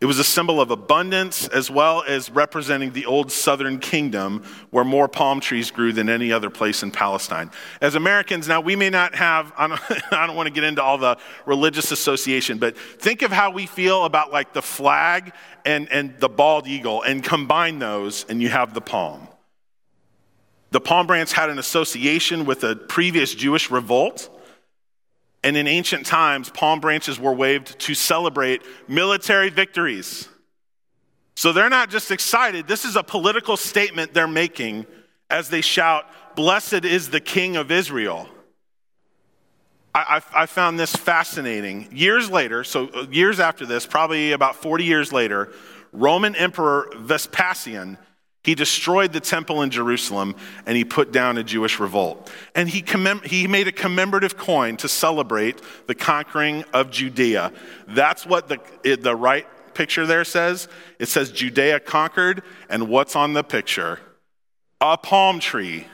It 0.00 0.06
was 0.06 0.20
a 0.20 0.24
symbol 0.24 0.60
of 0.60 0.70
abundance 0.70 1.48
as 1.48 1.72
well 1.72 2.04
as 2.06 2.30
representing 2.30 2.92
the 2.92 3.06
old 3.06 3.32
southern 3.32 3.80
kingdom 3.80 4.44
where 4.70 4.84
more 4.84 5.08
palm 5.08 5.40
trees 5.40 5.72
grew 5.72 5.92
than 5.92 6.08
any 6.08 6.30
other 6.30 6.50
place 6.50 6.84
in 6.84 6.92
Palestine. 6.92 7.50
As 7.80 7.96
Americans, 7.96 8.46
now 8.46 8.60
we 8.60 8.76
may 8.76 8.90
not 8.90 9.16
have, 9.16 9.52
I 9.58 9.66
don't, 9.66 10.12
I 10.12 10.26
don't, 10.26 10.36
want 10.36 10.46
to 10.46 10.52
get 10.52 10.62
into 10.62 10.80
all 10.80 10.98
the 10.98 11.18
religious 11.46 11.90
association, 11.90 12.58
but 12.58 12.78
think 12.78 13.22
of 13.22 13.32
how 13.32 13.50
we 13.50 13.66
feel 13.66 14.04
about 14.04 14.32
like 14.32 14.52
the 14.52 14.62
flag 14.62 15.32
and, 15.64 15.90
and 15.90 16.16
the 16.20 16.28
bald 16.28 16.68
eagle 16.68 17.02
and 17.02 17.24
combine 17.24 17.80
those 17.80 18.24
and 18.28 18.40
you 18.40 18.50
have 18.50 18.74
the 18.74 18.80
palm. 18.80 19.26
The 20.70 20.80
palm 20.80 21.08
branch 21.08 21.32
had 21.32 21.50
an 21.50 21.58
association 21.58 22.44
with 22.44 22.62
a 22.62 22.76
previous 22.76 23.34
Jewish 23.34 23.68
revolt 23.68 24.30
and 25.48 25.56
in 25.56 25.66
ancient 25.66 26.04
times, 26.04 26.50
palm 26.50 26.78
branches 26.78 27.18
were 27.18 27.32
waved 27.32 27.78
to 27.78 27.94
celebrate 27.94 28.60
military 28.86 29.48
victories. 29.48 30.28
So 31.36 31.54
they're 31.54 31.70
not 31.70 31.88
just 31.88 32.10
excited, 32.10 32.68
this 32.68 32.84
is 32.84 32.96
a 32.96 33.02
political 33.02 33.56
statement 33.56 34.12
they're 34.12 34.28
making 34.28 34.84
as 35.30 35.48
they 35.48 35.62
shout, 35.62 36.04
Blessed 36.36 36.84
is 36.84 37.08
the 37.08 37.20
King 37.20 37.56
of 37.56 37.70
Israel. 37.70 38.28
I, 39.94 40.20
I, 40.34 40.42
I, 40.42 40.46
found 40.46 40.78
this 40.78 40.94
fascinating. 40.94 41.88
Years 41.92 42.30
later, 42.30 42.62
so 42.62 42.88
uh, 42.88 43.06
years 43.10 43.40
after 43.40 43.64
this, 43.64 43.86
probably 43.86 44.32
about 44.32 44.54
40 44.54 44.84
years 44.84 45.14
later, 45.14 45.50
Roman 45.92 46.36
Emperor 46.36 46.92
Vespasian 46.94 47.96
he 48.48 48.54
destroyed 48.54 49.12
the 49.12 49.20
temple 49.20 49.60
in 49.60 49.68
Jerusalem 49.68 50.34
and 50.64 50.74
he 50.74 50.82
put 50.82 51.12
down 51.12 51.36
a 51.36 51.44
Jewish 51.44 51.78
revolt. 51.78 52.32
And 52.54 52.66
he, 52.66 52.80
commem- 52.80 53.22
he 53.22 53.46
made 53.46 53.68
a 53.68 53.72
commemorative 53.72 54.38
coin 54.38 54.78
to 54.78 54.88
celebrate 54.88 55.60
the 55.86 55.94
conquering 55.94 56.64
of 56.72 56.90
Judea. 56.90 57.52
That's 57.88 58.24
what 58.24 58.48
the, 58.48 58.58
the 58.96 59.14
right 59.14 59.46
picture 59.74 60.06
there 60.06 60.24
says. 60.24 60.66
It 60.98 61.08
says 61.08 61.30
Judea 61.30 61.80
conquered, 61.80 62.42
and 62.70 62.88
what's 62.88 63.14
on 63.14 63.34
the 63.34 63.44
picture? 63.44 64.00
A 64.80 64.96
palm 64.96 65.40
tree. 65.40 65.86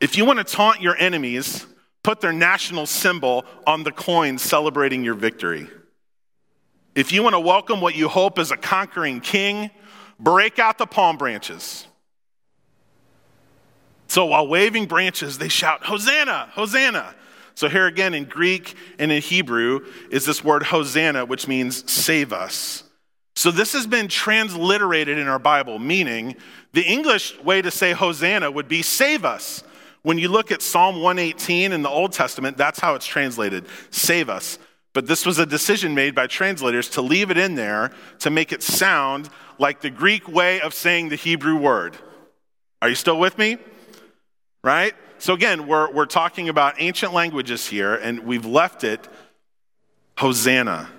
If 0.00 0.16
you 0.16 0.24
want 0.24 0.38
to 0.38 0.44
taunt 0.44 0.80
your 0.80 0.96
enemies, 0.96 1.66
put 2.02 2.22
their 2.22 2.32
national 2.32 2.86
symbol 2.86 3.44
on 3.66 3.82
the 3.82 3.92
coin 3.92 4.38
celebrating 4.38 5.04
your 5.04 5.12
victory. 5.12 5.68
If 6.94 7.12
you 7.12 7.22
want 7.22 7.34
to 7.34 7.40
welcome 7.40 7.82
what 7.82 7.94
you 7.96 8.08
hope 8.08 8.38
is 8.38 8.50
a 8.50 8.56
conquering 8.56 9.20
king, 9.20 9.70
break 10.22 10.58
out 10.58 10.78
the 10.78 10.86
palm 10.86 11.16
branches. 11.16 11.86
So 14.08 14.26
while 14.26 14.46
waving 14.46 14.86
branches, 14.86 15.38
they 15.38 15.48
shout, 15.48 15.84
Hosanna, 15.84 16.50
Hosanna. 16.52 17.14
So 17.54 17.68
here 17.68 17.86
again 17.86 18.14
in 18.14 18.24
Greek 18.24 18.74
and 18.98 19.10
in 19.10 19.22
Hebrew 19.22 19.86
is 20.10 20.24
this 20.24 20.44
word 20.44 20.62
Hosanna, 20.62 21.24
which 21.24 21.48
means 21.48 21.90
save 21.90 22.32
us. 22.32 22.84
So 23.34 23.50
this 23.50 23.72
has 23.72 23.86
been 23.86 24.08
transliterated 24.08 25.18
in 25.18 25.26
our 25.26 25.38
Bible, 25.38 25.78
meaning 25.78 26.36
the 26.72 26.82
English 26.82 27.38
way 27.40 27.62
to 27.62 27.70
say 27.70 27.92
Hosanna 27.92 28.50
would 28.50 28.68
be 28.68 28.82
save 28.82 29.24
us. 29.24 29.64
When 30.02 30.18
you 30.18 30.28
look 30.28 30.50
at 30.50 30.62
Psalm 30.62 30.96
118 30.96 31.72
in 31.72 31.82
the 31.82 31.88
Old 31.88 32.12
Testament, 32.12 32.56
that's 32.56 32.80
how 32.80 32.94
it's 32.94 33.06
translated 33.06 33.64
save 33.90 34.28
us. 34.28 34.58
But 34.92 35.06
this 35.06 35.24
was 35.24 35.38
a 35.38 35.46
decision 35.46 35.94
made 35.94 36.14
by 36.14 36.26
translators 36.26 36.90
to 36.90 37.02
leave 37.02 37.30
it 37.30 37.38
in 37.38 37.54
there 37.54 37.92
to 38.18 38.30
make 38.30 38.52
it 38.52 38.62
sound 38.62 39.30
like 39.62 39.80
the 39.80 39.90
Greek 39.90 40.28
way 40.28 40.60
of 40.60 40.74
saying 40.74 41.08
the 41.08 41.16
Hebrew 41.16 41.56
word. 41.56 41.96
Are 42.82 42.88
you 42.88 42.96
still 42.96 43.18
with 43.18 43.38
me? 43.38 43.58
Right? 44.64 44.94
So, 45.18 45.34
again, 45.34 45.68
we're, 45.68 45.90
we're 45.92 46.06
talking 46.06 46.48
about 46.48 46.74
ancient 46.78 47.14
languages 47.14 47.66
here, 47.66 47.94
and 47.94 48.20
we've 48.20 48.44
left 48.44 48.82
it 48.82 49.08
Hosanna 50.18 50.90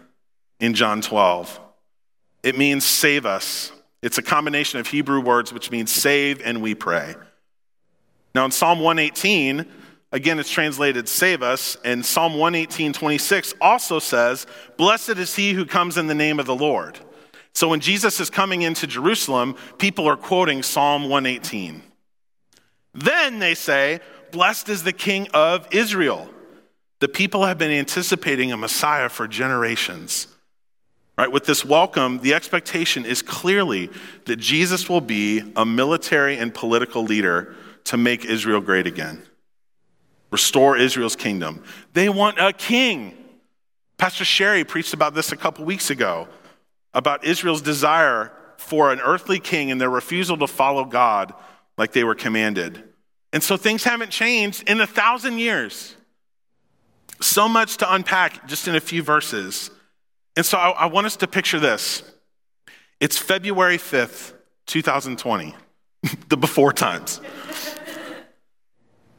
in 0.62 0.74
John 0.74 1.02
12. 1.02 1.60
It 2.42 2.58
means 2.58 2.86
save 2.86 3.26
us. 3.26 3.74
It's 4.02 4.18
a 4.18 4.22
combination 4.22 4.80
of 4.80 4.88
Hebrew 4.88 5.20
words 5.20 5.54
which 5.54 5.70
means 5.70 5.92
save 5.92 6.42
and 6.44 6.62
we 6.62 6.74
pray. 6.74 7.16
Now, 8.34 8.46
in 8.46 8.52
Psalm 8.52 8.80
118, 8.80 9.66
Again, 10.14 10.38
it's 10.38 10.52
translated 10.52 11.10
save 11.10 11.42
us. 11.42 11.76
And 11.84 12.06
Psalm 12.06 12.36
118, 12.36 12.94
26 12.94 13.56
also 13.60 13.98
says, 13.98 14.46
Blessed 14.78 15.18
is 15.18 15.36
he 15.36 15.54
who 15.54 15.66
comes 15.66 15.98
in 15.98 16.06
the 16.06 16.14
name 16.14 16.40
of 16.40 16.46
the 16.46 16.56
Lord. 16.56 17.00
So 17.54 17.68
when 17.68 17.80
Jesus 17.80 18.20
is 18.20 18.30
coming 18.30 18.64
into 18.64 18.88
Jerusalem, 18.88 19.56
people 19.78 20.08
are 20.08 20.18
quoting 20.18 20.64
Psalm 20.64 21.04
118. 21.04 21.84
Then 22.94 23.40
they 23.40 23.54
say, 23.54 24.00
Blessed 24.32 24.70
is 24.70 24.84
the 24.84 24.94
King 24.94 25.28
of 25.34 25.68
Israel. 25.72 26.28
The 27.00 27.08
people 27.08 27.46
have 27.46 27.58
been 27.58 27.72
anticipating 27.72 28.52
a 28.52 28.58
Messiah 28.58 29.10
for 29.10 29.28
generations. 29.28 30.28
Right, 31.16 31.32
with 31.32 31.46
this 31.46 31.64
welcome, 31.64 32.22
the 32.22 32.34
expectation 32.34 33.06
is 33.06 33.22
clearly 33.22 33.92
that 34.26 34.38
Jesus 34.38 34.90
will 34.90 35.02
be 35.02 35.44
a 35.56 35.64
military 35.64 36.38
and 36.38 36.52
political 36.52 37.04
leader 37.04 37.56
to 37.84 37.98
make 37.98 38.26
Israel 38.26 38.62
great 38.62 38.88
again, 38.88 39.22
restore 40.32 40.76
Israel's 40.76 41.16
kingdom. 41.16 41.62
They 41.94 42.10
want 42.10 42.40
a 42.40 42.52
king. 42.52 43.16
Pastor 44.00 44.26
Sherry 44.26 44.64
preached 44.64 44.96
about 44.96 45.14
this 45.14 45.32
a 45.32 45.38
couple 45.38 45.66
weeks 45.66 45.92
ago 45.92 46.28
about 46.94 47.26
Israel's 47.26 47.62
desire 47.62 48.32
for 48.58 48.92
an 48.92 49.00
earthly 49.00 49.40
king 49.40 49.72
and 49.72 49.80
their 49.80 49.90
refusal 49.90 50.38
to 50.38 50.48
follow 50.48 50.86
God 50.86 51.34
like 51.78 51.92
they 51.92 52.04
were 52.04 52.16
commanded. 52.16 52.84
And 53.32 53.42
so 53.42 53.58
things 53.58 53.84
haven't 53.84 54.12
changed 54.12 54.70
in 54.70 54.80
a 54.80 54.88
thousand 54.88 55.40
years. 55.40 55.96
So 57.20 57.50
much 57.50 57.78
to 57.78 57.94
unpack 57.94 58.48
just 58.48 58.68
in 58.68 58.76
a 58.76 58.80
few 58.80 59.02
verses. 59.02 59.72
And 60.36 60.46
so 60.46 60.58
I, 60.58 60.70
I 60.70 60.86
want 60.86 61.08
us 61.08 61.16
to 61.18 61.28
picture 61.28 61.60
this. 61.60 62.04
It's 63.00 63.18
February 63.18 63.78
5th, 63.78 64.34
2020, 64.68 65.56
the 66.30 66.38
before 66.38 66.74
times. 66.74 67.22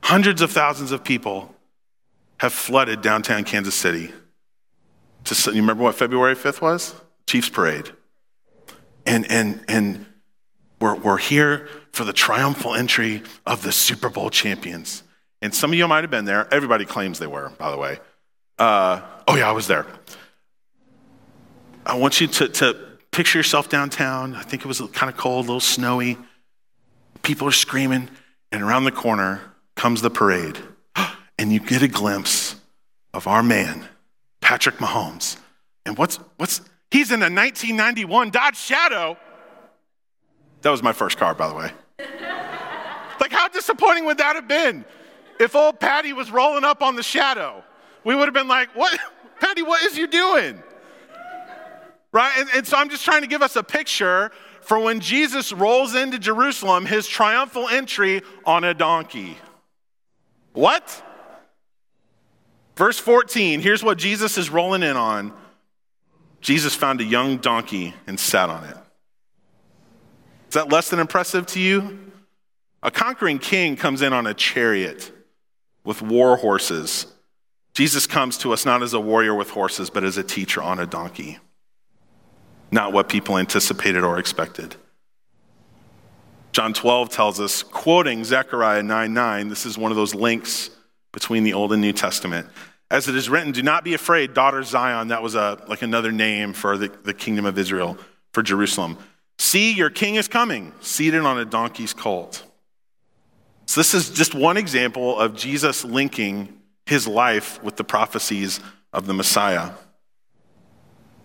Hundreds 0.02 0.42
of 0.42 0.52
thousands 0.52 0.92
of 0.92 1.02
people 1.02 1.54
have 2.38 2.52
flooded 2.52 3.00
downtown 3.00 3.42
Kansas 3.44 3.74
City. 3.74 4.12
To, 5.24 5.50
you 5.50 5.60
remember 5.60 5.82
what 5.82 5.94
February 5.94 6.34
5th 6.34 6.60
was? 6.60 6.94
Chiefs 7.26 7.48
Parade. 7.48 7.90
And, 9.06 9.30
and, 9.30 9.64
and 9.68 10.06
we're, 10.80 10.94
we're 10.94 11.18
here 11.18 11.68
for 11.92 12.04
the 12.04 12.12
triumphal 12.12 12.74
entry 12.74 13.22
of 13.46 13.62
the 13.62 13.72
Super 13.72 14.08
Bowl 14.08 14.30
champions. 14.30 15.02
And 15.40 15.54
some 15.54 15.70
of 15.72 15.78
you 15.78 15.86
might 15.86 16.04
have 16.04 16.10
been 16.10 16.24
there. 16.24 16.52
Everybody 16.52 16.84
claims 16.84 17.18
they 17.18 17.26
were, 17.26 17.50
by 17.58 17.70
the 17.70 17.76
way. 17.76 17.98
Uh, 18.58 19.02
oh, 19.28 19.36
yeah, 19.36 19.48
I 19.48 19.52
was 19.52 19.66
there. 19.66 19.86
I 21.84 21.96
want 21.96 22.20
you 22.20 22.26
to, 22.28 22.48
to 22.48 22.76
picture 23.10 23.38
yourself 23.38 23.68
downtown. 23.68 24.34
I 24.34 24.42
think 24.42 24.64
it 24.64 24.68
was 24.68 24.80
kind 24.92 25.12
of 25.12 25.16
cold, 25.16 25.44
a 25.44 25.48
little 25.48 25.60
snowy. 25.60 26.16
People 27.22 27.46
are 27.48 27.52
screaming, 27.52 28.08
and 28.50 28.62
around 28.62 28.84
the 28.84 28.92
corner 28.92 29.40
comes 29.74 30.02
the 30.02 30.10
parade. 30.10 30.58
And 31.36 31.52
you 31.52 31.58
get 31.58 31.82
a 31.82 31.88
glimpse 31.88 32.54
of 33.12 33.26
our 33.26 33.42
man, 33.42 33.88
Patrick 34.40 34.76
Mahomes. 34.76 35.36
And 35.84 35.98
what's, 35.98 36.16
what's, 36.36 36.60
he's 36.94 37.10
in 37.10 37.20
a 37.20 37.26
1991 37.26 38.30
Dodge 38.30 38.56
Shadow. 38.56 39.18
That 40.62 40.70
was 40.70 40.80
my 40.80 40.92
first 40.92 41.18
car, 41.18 41.34
by 41.34 41.48
the 41.48 41.54
way. 41.54 41.72
like, 43.20 43.32
how 43.32 43.48
disappointing 43.48 44.04
would 44.04 44.18
that 44.18 44.36
have 44.36 44.46
been 44.46 44.84
if 45.40 45.56
old 45.56 45.80
Patty 45.80 46.12
was 46.12 46.30
rolling 46.30 46.62
up 46.62 46.82
on 46.82 46.94
the 46.94 47.02
Shadow? 47.02 47.64
We 48.04 48.14
would 48.14 48.26
have 48.26 48.34
been 48.34 48.46
like, 48.46 48.74
what? 48.76 48.96
Patty, 49.40 49.62
what 49.62 49.82
is 49.82 49.98
you 49.98 50.06
doing? 50.06 50.62
right? 52.12 52.32
And, 52.38 52.48
and 52.54 52.66
so 52.66 52.76
I'm 52.76 52.88
just 52.88 53.04
trying 53.04 53.22
to 53.22 53.26
give 53.26 53.42
us 53.42 53.56
a 53.56 53.62
picture 53.64 54.30
for 54.60 54.78
when 54.78 55.00
Jesus 55.00 55.52
rolls 55.52 55.96
into 55.96 56.16
Jerusalem, 56.16 56.86
his 56.86 57.08
triumphal 57.08 57.68
entry 57.68 58.22
on 58.46 58.62
a 58.62 58.72
donkey. 58.72 59.36
What? 60.52 61.02
Verse 62.76 63.00
14, 63.00 63.60
here's 63.60 63.82
what 63.82 63.98
Jesus 63.98 64.38
is 64.38 64.48
rolling 64.48 64.84
in 64.84 64.96
on. 64.96 65.34
Jesus 66.44 66.74
found 66.76 67.00
a 67.00 67.04
young 67.04 67.38
donkey 67.38 67.94
and 68.06 68.20
sat 68.20 68.48
on 68.48 68.62
it. 68.64 68.76
Is 70.48 70.54
that 70.54 70.70
less 70.70 70.90
than 70.90 71.00
impressive 71.00 71.46
to 71.46 71.60
you? 71.60 72.12
A 72.84 72.90
conquering 72.92 73.40
king 73.40 73.74
comes 73.74 74.02
in 74.02 74.12
on 74.12 74.28
a 74.28 74.34
chariot 74.34 75.10
with 75.82 76.02
war 76.02 76.36
horses. 76.36 77.06
Jesus 77.72 78.06
comes 78.06 78.38
to 78.38 78.52
us 78.52 78.64
not 78.64 78.82
as 78.82 78.92
a 78.92 79.00
warrior 79.00 79.34
with 79.34 79.50
horses, 79.50 79.90
but 79.90 80.04
as 80.04 80.16
a 80.16 80.22
teacher 80.22 80.62
on 80.62 80.78
a 80.78 80.86
donkey 80.86 81.40
not 82.74 82.92
what 82.92 83.08
people 83.08 83.38
anticipated 83.38 84.02
or 84.02 84.18
expected. 84.18 84.74
John 86.52 86.74
12 86.74 87.08
tells 87.08 87.40
us, 87.40 87.62
quoting 87.62 88.24
Zechariah 88.24 88.82
9 88.82 89.14
9, 89.14 89.48
this 89.48 89.64
is 89.64 89.78
one 89.78 89.90
of 89.92 89.96
those 89.96 90.14
links 90.14 90.70
between 91.12 91.44
the 91.44 91.54
Old 91.54 91.72
and 91.72 91.80
New 91.80 91.92
Testament. 91.92 92.48
As 92.94 93.08
it 93.08 93.16
is 93.16 93.28
written, 93.28 93.50
do 93.50 93.60
not 93.60 93.82
be 93.82 93.94
afraid, 93.94 94.34
daughter 94.34 94.62
Zion. 94.62 95.08
That 95.08 95.20
was 95.20 95.34
a, 95.34 95.60
like 95.66 95.82
another 95.82 96.12
name 96.12 96.52
for 96.52 96.78
the, 96.78 96.86
the 97.02 97.12
kingdom 97.12 97.44
of 97.44 97.58
Israel, 97.58 97.98
for 98.32 98.40
Jerusalem. 98.40 98.98
See, 99.36 99.72
your 99.72 99.90
king 99.90 100.14
is 100.14 100.28
coming, 100.28 100.72
seated 100.80 101.22
on 101.22 101.36
a 101.36 101.44
donkey's 101.44 101.92
colt. 101.92 102.44
So, 103.66 103.80
this 103.80 103.94
is 103.94 104.10
just 104.10 104.32
one 104.32 104.56
example 104.56 105.18
of 105.18 105.34
Jesus 105.34 105.84
linking 105.84 106.56
his 106.86 107.08
life 107.08 107.60
with 107.64 107.74
the 107.74 107.82
prophecies 107.82 108.60
of 108.92 109.06
the 109.06 109.14
Messiah. 109.14 109.72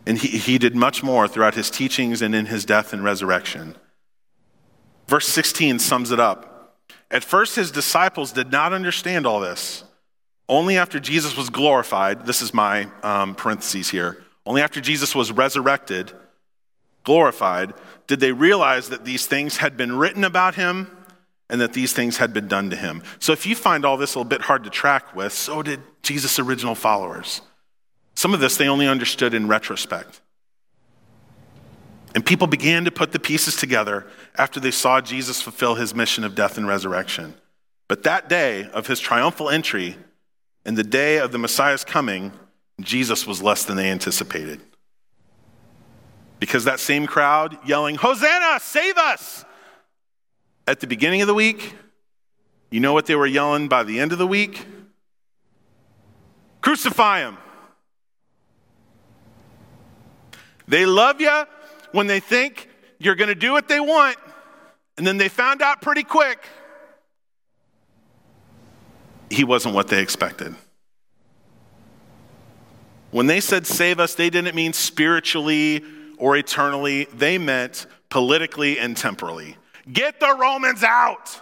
And 0.08 0.18
he, 0.18 0.40
he 0.40 0.58
did 0.58 0.76
much 0.76 1.04
more 1.04 1.28
throughout 1.28 1.54
his 1.54 1.70
teachings 1.70 2.24
and 2.24 2.34
in 2.34 2.48
his 2.48 2.66
death 2.66 2.94
and 2.94 3.04
resurrection. 3.04 3.76
Verse 5.08 5.28
16 5.28 5.78
sums 5.78 6.10
it 6.10 6.20
up. 6.20 6.80
At 7.12 7.24
first, 7.24 7.56
his 7.56 7.70
disciples 7.70 8.32
did 8.32 8.52
not 8.52 8.74
understand 8.74 9.28
all 9.28 9.40
this. 9.40 9.84
Only 10.50 10.78
after 10.78 11.00
Jesus 11.00 11.38
was 11.38 11.52
glorified, 11.52 12.26
this 12.26 12.42
is 12.42 12.56
my 12.56 12.88
um, 13.04 13.36
parentheses 13.36 13.90
here, 13.90 14.24
only 14.48 14.64
after 14.64 14.82
Jesus 14.82 15.14
was 15.14 15.32
resurrected, 15.32 16.12
glorified, 17.04 17.76
did 18.08 18.20
they 18.20 18.32
realize 18.32 18.90
that 18.90 19.06
these 19.06 19.28
things 19.28 19.58
had 19.58 19.78
been 19.78 19.96
written 19.96 20.24
about 20.24 20.56
him 20.56 20.90
and 21.52 21.62
that 21.62 21.74
these 21.74 21.94
things 21.94 22.18
had 22.18 22.34
been 22.34 22.48
done 22.48 22.72
to 22.72 22.76
him. 22.76 23.04
So 23.20 23.32
if 23.32 23.46
you 23.46 23.56
find 23.56 23.86
all 23.86 23.96
this 23.96 24.16
a 24.16 24.20
little 24.20 24.30
bit 24.30 24.42
hard 24.42 24.64
to 24.64 24.70
track 24.72 25.16
with, 25.16 25.34
so 25.34 25.62
did 25.62 25.82
Jesus' 26.02 26.40
original 26.40 26.76
followers. 26.76 27.42
Some 28.16 28.34
of 28.34 28.40
this 28.40 28.58
they 28.58 28.68
only 28.68 28.88
understood 28.88 29.34
in 29.36 29.48
retrospect. 29.48 30.22
And 32.16 32.26
people 32.26 32.48
began 32.48 32.86
to 32.86 32.92
put 32.92 33.12
the 33.12 33.20
pieces 33.20 33.56
together 33.56 34.08
after 34.36 34.60
they 34.60 34.72
saw 34.72 35.00
Jesus 35.00 35.42
fulfill 35.42 35.76
his 35.76 35.94
mission 35.94 36.24
of 36.24 36.34
death 36.34 36.58
and 36.58 36.68
resurrection. 36.68 37.36
But 37.88 38.04
that 38.04 38.30
day 38.30 38.68
of 38.74 38.88
his 38.88 39.00
triumphal 39.00 39.50
entry 39.50 39.96
and 40.66 40.78
the 40.78 40.84
day 40.84 41.18
of 41.18 41.32
the 41.32 41.38
Messiah's 41.38 41.84
coming, 41.84 42.32
Jesus 42.80 43.26
was 43.26 43.42
less 43.42 43.66
than 43.66 43.78
they 43.78 43.90
anticipated. 43.90 44.62
Because 46.40 46.64
that 46.66 46.80
same 46.80 47.06
crowd 47.06 47.58
yelling, 47.66 47.96
Hosanna, 47.96 48.60
save 48.62 48.98
us! 48.98 49.46
At 50.68 50.80
the 50.80 50.88
beginning 50.88 51.22
of 51.22 51.28
the 51.28 51.34
week, 51.34 51.74
you 52.70 52.80
know 52.80 52.94
what 52.94 53.08
they 53.08 53.16
were 53.16 53.26
yelling 53.26 53.68
by 53.68 53.84
the 53.84 54.00
end 54.00 54.12
of 54.12 54.18
the 54.18 54.28
week? 54.28 54.66
Crucify 56.62 57.22
him. 57.22 57.38
They 60.68 60.86
love 60.86 61.20
you 61.20 61.46
when 61.92 62.08
they 62.08 62.20
think 62.20 62.70
you're 63.00 63.16
going 63.16 63.30
to 63.30 63.36
do 63.36 63.52
what 63.52 63.68
they 63.68 63.80
want, 63.80 64.18
and 64.98 65.08
then 65.08 65.18
they 65.18 65.30
found 65.30 65.62
out 65.62 65.82
pretty 65.82 66.04
quick 66.04 66.40
he 69.30 69.44
wasn't 69.44 69.76
what 69.76 69.88
they 69.88 70.02
expected. 70.02 70.56
When 73.12 73.28
they 73.28 73.40
said 73.40 73.66
save 73.66 74.00
us, 74.00 74.16
they 74.16 74.30
didn't 74.30 74.56
mean 74.56 74.74
spiritually 74.74 75.84
or 76.18 76.36
eternally, 76.36 77.06
they 77.14 77.38
meant 77.38 77.88
politically 78.10 78.78
and 78.78 78.96
temporally. 78.96 79.58
Get 79.92 80.20
the 80.20 80.36
Romans 80.40 80.84
out. 80.84 81.42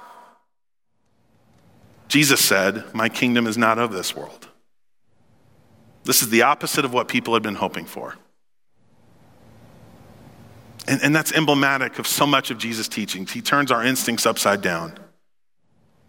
Jesus 2.08 2.44
said, 2.44 2.94
My 2.94 3.10
kingdom 3.10 3.48
is 3.48 3.58
not 3.58 3.80
of 3.80 3.92
this 3.92 4.16
world. 4.16 4.48
This 6.06 6.22
is 6.22 6.30
the 6.30 6.44
opposite 6.44 6.86
of 6.86 6.94
what 6.94 7.10
people 7.10 7.34
had 7.34 7.44
been 7.44 7.56
hoping 7.56 7.86
for. 7.86 8.16
And, 10.88 11.02
and 11.04 11.14
that's 11.14 11.34
emblematic 11.34 12.00
of 12.00 12.08
so 12.08 12.26
much 12.26 12.50
of 12.50 12.58
Jesus' 12.58 12.88
teachings. 12.88 13.32
He 13.32 13.42
turns 13.42 13.72
our 13.72 13.84
instincts 13.84 14.26
upside 14.26 14.62
down. 14.62 14.98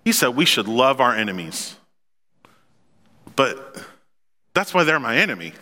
He 0.09 0.12
said 0.12 0.29
we 0.29 0.47
should 0.47 0.68
love 0.68 1.03
our 1.03 1.14
enemies. 1.14 1.77
But 3.37 3.77
that's 4.55 4.73
why 4.73 4.85
they're 4.85 4.99
my 4.99 5.18
enemy, 5.18 5.53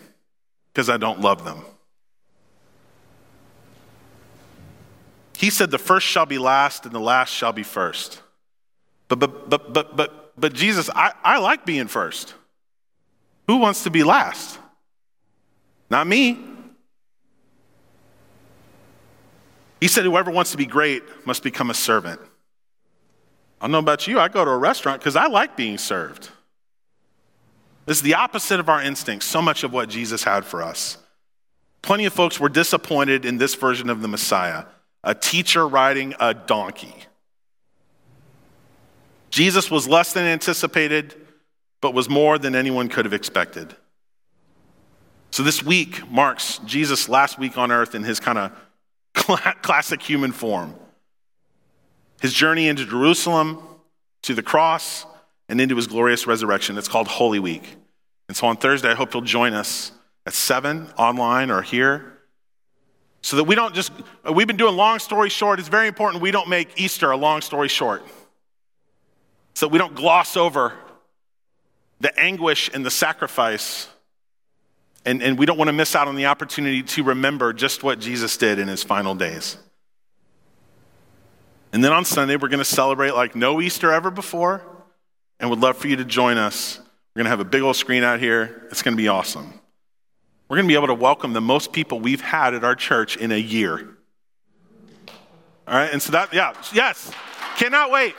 because 0.71 0.89
I 0.89 0.95
don't 0.95 1.19
love 1.19 1.43
them. 1.43 1.65
He 5.35 5.49
said 5.49 5.69
the 5.69 5.77
first 5.77 6.07
shall 6.07 6.25
be 6.25 6.37
last 6.37 6.85
and 6.85 6.95
the 6.95 6.99
last 7.01 7.33
shall 7.33 7.51
be 7.51 7.63
first. 7.63 8.21
But 9.09 9.19
but 9.19 9.49
but 9.49 9.73
but 9.73 9.97
but 9.97 10.31
but 10.39 10.53
Jesus, 10.53 10.89
I, 10.95 11.11
I 11.25 11.39
like 11.39 11.65
being 11.65 11.87
first. 11.87 12.33
Who 13.47 13.57
wants 13.57 13.83
to 13.83 13.89
be 13.89 14.05
last? 14.05 14.59
Not 15.89 16.07
me. 16.07 16.39
He 19.81 19.89
said, 19.89 20.05
Whoever 20.05 20.31
wants 20.31 20.51
to 20.51 20.57
be 20.57 20.65
great 20.65 21.03
must 21.25 21.43
become 21.43 21.69
a 21.69 21.73
servant. 21.73 22.21
I 23.59 23.65
don't 23.65 23.71
know 23.71 23.79
about 23.79 24.07
you, 24.07 24.19
I 24.19 24.27
go 24.27 24.45
to 24.45 24.51
a 24.51 24.57
restaurant 24.57 25.01
because 25.01 25.15
I 25.15 25.27
like 25.27 25.57
being 25.57 25.77
served. 25.77 26.29
This 27.85 27.97
is 27.97 28.03
the 28.03 28.15
opposite 28.15 28.59
of 28.59 28.69
our 28.69 28.81
instincts, 28.81 29.25
so 29.25 29.41
much 29.41 29.63
of 29.63 29.71
what 29.71 29.89
Jesus 29.89 30.23
had 30.23 30.45
for 30.45 30.61
us. 30.61 30.97
Plenty 31.81 32.05
of 32.05 32.13
folks 32.13 32.39
were 32.39 32.49
disappointed 32.49 33.25
in 33.25 33.37
this 33.37 33.55
version 33.55 33.89
of 33.89 34.01
the 34.01 34.07
Messiah 34.07 34.65
a 35.03 35.15
teacher 35.15 35.65
riding 35.65 36.13
a 36.19 36.33
donkey. 36.33 36.93
Jesus 39.29 39.71
was 39.71 39.87
less 39.87 40.11
than 40.11 40.25
anticipated, 40.25 41.15
but 41.79 41.93
was 41.93 42.09
more 42.09 42.37
than 42.37 42.55
anyone 42.55 42.89
could 42.89 43.05
have 43.05 43.13
expected. 43.13 43.73
So 45.31 45.43
this 45.43 45.63
week 45.63 46.09
marks 46.11 46.59
Jesus' 46.65 47.07
last 47.07 47.39
week 47.39 47.57
on 47.57 47.71
earth 47.71 47.95
in 47.95 48.03
his 48.03 48.19
kind 48.19 48.37
of 48.37 48.51
classic 49.61 50.01
human 50.01 50.31
form. 50.33 50.75
His 52.21 52.33
journey 52.33 52.67
into 52.67 52.85
Jerusalem, 52.85 53.61
to 54.23 54.33
the 54.33 54.43
cross, 54.43 55.05
and 55.49 55.61
into 55.61 55.75
his 55.75 55.87
glorious 55.87 56.27
resurrection. 56.27 56.77
It's 56.77 56.87
called 56.87 57.07
Holy 57.07 57.39
Week. 57.39 57.77
And 58.27 58.35
so 58.35 58.47
on 58.47 58.57
Thursday, 58.57 58.89
I 58.89 58.95
hope 58.95 59.13
you'll 59.13 59.23
join 59.23 59.53
us 59.53 59.91
at 60.25 60.33
7 60.33 60.87
online 60.97 61.49
or 61.49 61.61
here 61.61 62.17
so 63.21 63.37
that 63.37 63.43
we 63.43 63.55
don't 63.55 63.73
just, 63.73 63.91
we've 64.33 64.47
been 64.47 64.57
doing 64.57 64.75
long 64.75 64.99
story 64.99 65.29
short. 65.29 65.59
It's 65.59 65.69
very 65.69 65.87
important 65.87 66.21
we 66.21 66.31
don't 66.31 66.49
make 66.49 66.79
Easter 66.79 67.11
a 67.11 67.17
long 67.17 67.41
story 67.41 67.67
short. 67.67 68.03
So 69.53 69.67
we 69.67 69.77
don't 69.77 69.95
gloss 69.95 70.37
over 70.37 70.73
the 71.99 72.17
anguish 72.19 72.69
and 72.73 72.85
the 72.85 72.91
sacrifice. 72.91 73.87
And, 75.05 75.21
and 75.23 75.37
we 75.37 75.45
don't 75.45 75.57
want 75.57 75.69
to 75.69 75.73
miss 75.73 75.95
out 75.95 76.07
on 76.07 76.15
the 76.15 76.27
opportunity 76.27 76.83
to 76.83 77.03
remember 77.03 77.53
just 77.53 77.83
what 77.83 77.99
Jesus 77.99 78.37
did 78.37 78.59
in 78.59 78.67
his 78.67 78.83
final 78.83 79.15
days. 79.15 79.57
And 81.73 81.83
then 81.83 81.91
on 81.91 82.05
Sunday, 82.05 82.35
we're 82.37 82.47
going 82.47 82.59
to 82.59 82.65
celebrate 82.65 83.11
like 83.11 83.35
no 83.35 83.61
Easter 83.61 83.91
ever 83.91 84.09
before, 84.09 84.61
and 85.39 85.49
would 85.49 85.59
love 85.59 85.77
for 85.77 85.87
you 85.87 85.97
to 85.97 86.05
join 86.05 86.37
us. 86.37 86.79
We're 87.13 87.21
going 87.21 87.25
to 87.25 87.29
have 87.31 87.39
a 87.39 87.45
big 87.45 87.61
old 87.61 87.75
screen 87.75 88.03
out 88.03 88.19
here. 88.19 88.67
It's 88.71 88.81
going 88.81 88.95
to 88.95 89.01
be 89.01 89.07
awesome. 89.07 89.53
We're 90.47 90.57
going 90.57 90.67
to 90.67 90.71
be 90.71 90.75
able 90.75 90.87
to 90.87 90.93
welcome 90.93 91.33
the 91.33 91.41
most 91.41 91.73
people 91.73 91.99
we've 91.99 92.21
had 92.21 92.53
at 92.53 92.63
our 92.63 92.75
church 92.75 93.17
in 93.17 93.31
a 93.31 93.37
year. 93.37 93.87
All 95.67 95.75
right, 95.75 95.91
and 95.91 96.01
so 96.01 96.13
that, 96.13 96.33
yeah, 96.33 96.53
yes, 96.73 97.11
cannot 97.57 97.91
wait. 97.91 98.15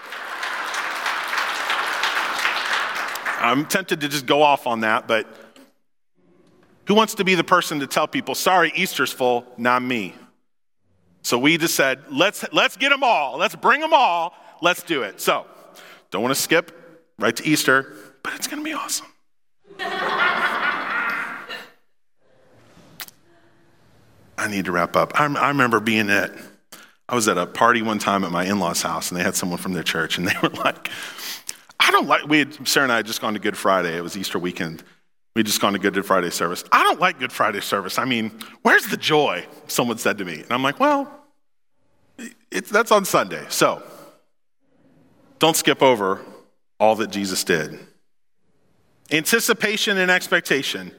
I'm 3.41 3.65
tempted 3.65 4.03
to 4.03 4.09
just 4.09 4.27
go 4.27 4.43
off 4.43 4.67
on 4.67 4.81
that, 4.81 5.09
but 5.09 5.27
who 6.87 6.95
wants 6.95 7.15
to 7.15 7.25
be 7.25 7.35
the 7.35 7.45
person 7.45 7.81
to 7.81 7.87
tell 7.87 8.07
people, 8.07 8.35
sorry, 8.35 8.73
Easter's 8.75 9.13
full, 9.13 9.47
not 9.57 9.83
me? 9.83 10.15
So 11.22 11.38
we 11.38 11.59
just 11.59 11.74
said, 11.74 12.00
let's, 12.11 12.44
let's 12.52 12.76
get 12.76 12.90
them 12.90 13.02
all. 13.02 13.38
Let's 13.38 13.57
bring 13.57 13.81
them 13.81 13.92
all. 13.92 14.35
Let's 14.62 14.83
do 14.83 15.02
it. 15.02 15.20
So, 15.20 15.46
don't 16.11 16.22
want 16.22 16.35
to 16.35 16.40
skip 16.40 16.72
right 17.18 17.35
to 17.37 17.46
Easter, 17.46 17.94
but 18.22 18.35
it's 18.35 18.46
going 18.46 18.62
to 18.62 18.64
be 18.64 18.72
awesome. 18.72 19.07
I 24.38 24.46
need 24.48 24.66
to 24.66 24.72
wrap 24.72 24.96
up. 24.96 25.20
I, 25.20 25.26
I 25.26 25.48
remember 25.48 25.81
being 25.81 26.11
at, 26.11 26.31
I 27.09 27.14
was 27.14 27.26
at 27.28 27.37
a 27.37 27.46
party 27.46 27.83
one 27.83 27.98
time 27.98 28.24
at 28.24 28.31
my 28.31 28.44
in 28.44 28.61
law's 28.61 28.83
house, 28.83 29.11
and 29.11 29.18
they 29.18 29.24
had 29.24 29.35
someone 29.35 29.59
from 29.59 29.72
their 29.72 29.83
church, 29.83 30.16
and 30.16 30.26
they 30.28 30.35
were 30.42 30.48
like, 30.50 30.90
I 31.81 31.90
don't 31.90 32.07
like, 32.07 32.26
we 32.28 32.38
had, 32.40 32.68
Sarah 32.68 32.85
and 32.85 32.92
I 32.92 32.96
had 32.96 33.07
just 33.07 33.20
gone 33.20 33.35
to 33.35 33.40
Good 33.40 33.57
Friday. 33.57 33.96
It 33.96 34.02
was 34.02 34.16
Easter 34.16 34.38
weekend. 34.38 34.83
We 35.38 35.44
just 35.44 35.61
gone 35.61 35.72
to 35.74 35.79
Good 35.79 36.05
Friday 36.05 36.31
service. 36.31 36.64
I 36.72 36.83
don't 36.83 36.98
like 36.98 37.20
Good 37.20 37.31
Friday 37.31 37.61
service. 37.61 37.96
I 37.96 38.05
mean, 38.05 38.33
where's 38.62 38.87
the 38.87 38.96
joy? 38.96 39.46
Someone 39.68 39.96
said 39.96 40.18
to 40.18 40.24
me. 40.24 40.40
And 40.42 40.51
I'm 40.51 40.64
like, 40.64 40.81
well, 40.81 41.09
that's 42.51 42.90
on 42.90 43.05
Sunday. 43.05 43.46
So 43.48 43.81
don't 45.38 45.57
skip 45.57 45.81
over 45.81 46.20
all 46.81 46.96
that 46.96 47.12
Jesus 47.12 47.44
did. 47.44 47.79
Anticipation 49.12 49.96
and 49.98 50.11
expectation, 50.11 50.90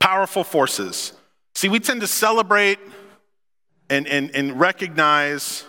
powerful 0.00 0.42
forces. 0.42 1.12
See, 1.54 1.68
we 1.68 1.78
tend 1.78 2.00
to 2.00 2.08
celebrate 2.08 2.80
and, 3.88 4.08
and, 4.08 4.32
and 4.32 4.58
recognize 4.58 5.64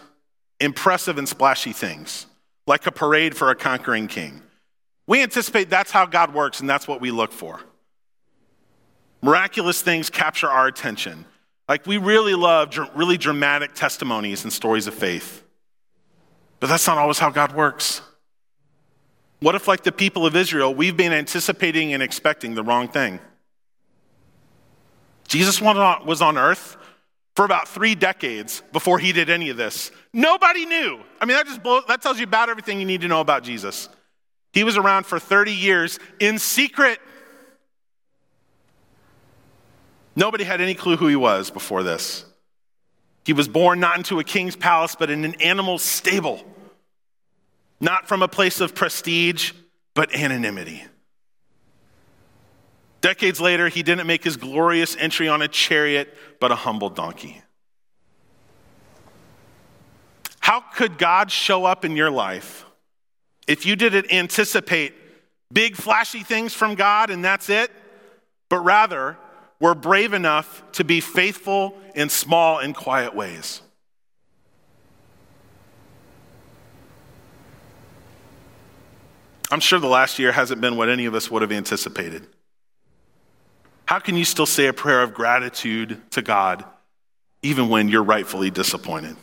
impressive 0.59 1.19
and 1.19 1.29
splashy 1.29 1.73
things, 1.73 2.25
like 2.65 2.87
a 2.87 2.91
parade 2.91 3.37
for 3.37 3.51
a 3.51 3.55
conquering 3.55 4.07
king. 4.07 4.41
We 5.09 5.23
anticipate 5.23 5.71
that's 5.71 5.89
how 5.89 6.05
God 6.05 6.35
works, 6.35 6.59
and 6.59 6.69
that's 6.69 6.87
what 6.87 7.01
we 7.01 7.09
look 7.09 7.31
for. 7.31 7.59
Miraculous 9.23 9.81
things 9.81 10.07
capture 10.07 10.47
our 10.47 10.67
attention. 10.67 11.25
Like, 11.67 11.87
we 11.87 11.97
really 11.97 12.35
love 12.35 12.69
dr- 12.69 12.91
really 12.93 13.17
dramatic 13.17 13.73
testimonies 13.73 14.43
and 14.43 14.53
stories 14.53 14.85
of 14.85 14.93
faith. 14.93 15.43
But 16.59 16.67
that's 16.67 16.85
not 16.85 16.99
always 16.99 17.17
how 17.17 17.31
God 17.31 17.55
works. 17.55 18.01
What 19.39 19.55
if, 19.55 19.67
like 19.67 19.81
the 19.81 19.91
people 19.91 20.27
of 20.27 20.35
Israel, 20.35 20.75
we've 20.75 20.95
been 20.95 21.11
anticipating 21.11 21.91
and 21.91 22.03
expecting 22.03 22.53
the 22.53 22.61
wrong 22.61 22.87
thing? 22.87 23.19
Jesus 25.27 25.59
was 25.59 26.21
on 26.21 26.37
earth 26.37 26.77
for 27.35 27.45
about 27.45 27.67
three 27.67 27.95
decades 27.95 28.61
before 28.71 28.99
he 28.99 29.11
did 29.11 29.31
any 29.31 29.49
of 29.49 29.57
this. 29.57 29.89
Nobody 30.13 30.67
knew. 30.67 30.99
I 31.19 31.25
mean, 31.25 31.35
that 31.35 31.47
just 31.47 31.63
blows, 31.63 31.85
that 31.87 32.03
tells 32.03 32.19
you 32.19 32.25
about 32.25 32.49
everything 32.49 32.79
you 32.79 32.85
need 32.85 33.01
to 33.01 33.07
know 33.07 33.21
about 33.21 33.41
Jesus. 33.41 33.89
He 34.51 34.63
was 34.63 34.77
around 34.77 35.05
for 35.05 35.19
30 35.19 35.53
years 35.53 35.99
in 36.19 36.39
secret. 36.39 36.99
Nobody 40.15 40.43
had 40.43 40.59
any 40.59 40.73
clue 40.73 40.97
who 40.97 41.07
he 41.07 41.15
was 41.15 41.51
before 41.51 41.83
this. 41.83 42.25
He 43.25 43.33
was 43.33 43.47
born 43.47 43.79
not 43.79 43.97
into 43.97 44.19
a 44.19 44.23
king's 44.23 44.55
palace, 44.55 44.95
but 44.97 45.09
in 45.09 45.23
an 45.23 45.35
animal 45.35 45.77
stable, 45.77 46.43
not 47.79 48.07
from 48.07 48.21
a 48.23 48.27
place 48.27 48.59
of 48.59 48.73
prestige, 48.73 49.51
but 49.93 50.13
anonymity. 50.15 50.83
Decades 53.01 53.39
later, 53.39 53.69
he 53.69 53.83
didn't 53.83 54.07
make 54.07 54.23
his 54.23 54.35
glorious 54.35 54.97
entry 54.97 55.27
on 55.27 55.41
a 55.41 55.47
chariot, 55.47 56.13
but 56.39 56.51
a 56.51 56.55
humble 56.55 56.89
donkey. 56.89 57.41
How 60.39 60.59
could 60.59 60.97
God 60.97 61.31
show 61.31 61.65
up 61.65 61.85
in 61.85 61.95
your 61.95 62.09
life 62.09 62.65
if 63.49 63.65
you 63.65 63.75
didn't 63.75 64.13
anticipate 64.13 64.93
big, 65.51 65.75
flashy 65.75 66.21
things 66.21 66.53
from 66.53 66.75
God 66.75 67.09
and 67.09 67.25
that's 67.25 67.49
it, 67.49 67.71
but 68.47 68.59
rather 68.59 69.17
were 69.59 69.73
brave 69.73 70.13
enough 70.13 70.61
to 70.73 70.83
be 70.83 71.01
faithful 71.01 71.75
in 71.95 72.09
small 72.09 72.59
and 72.59 72.75
quiet 72.75 73.15
ways? 73.15 73.63
I'm 79.51 79.59
sure 79.59 79.79
the 79.79 79.87
last 79.87 80.19
year 80.19 80.31
hasn't 80.31 80.61
been 80.61 80.77
what 80.77 80.87
any 80.89 81.07
of 81.07 81.15
us 81.15 81.31
would 81.31 81.41
have 81.41 81.51
anticipated. 81.51 82.27
How 83.87 83.97
can 83.97 84.15
you 84.15 84.25
still 84.25 84.45
say 84.45 84.67
a 84.67 84.73
prayer 84.73 85.01
of 85.01 85.15
gratitude 85.15 85.99
to 86.11 86.21
God 86.21 86.63
even 87.41 87.67
when 87.67 87.89
you're 87.89 88.03
rightfully 88.03 88.51
disappointed? 88.51 89.15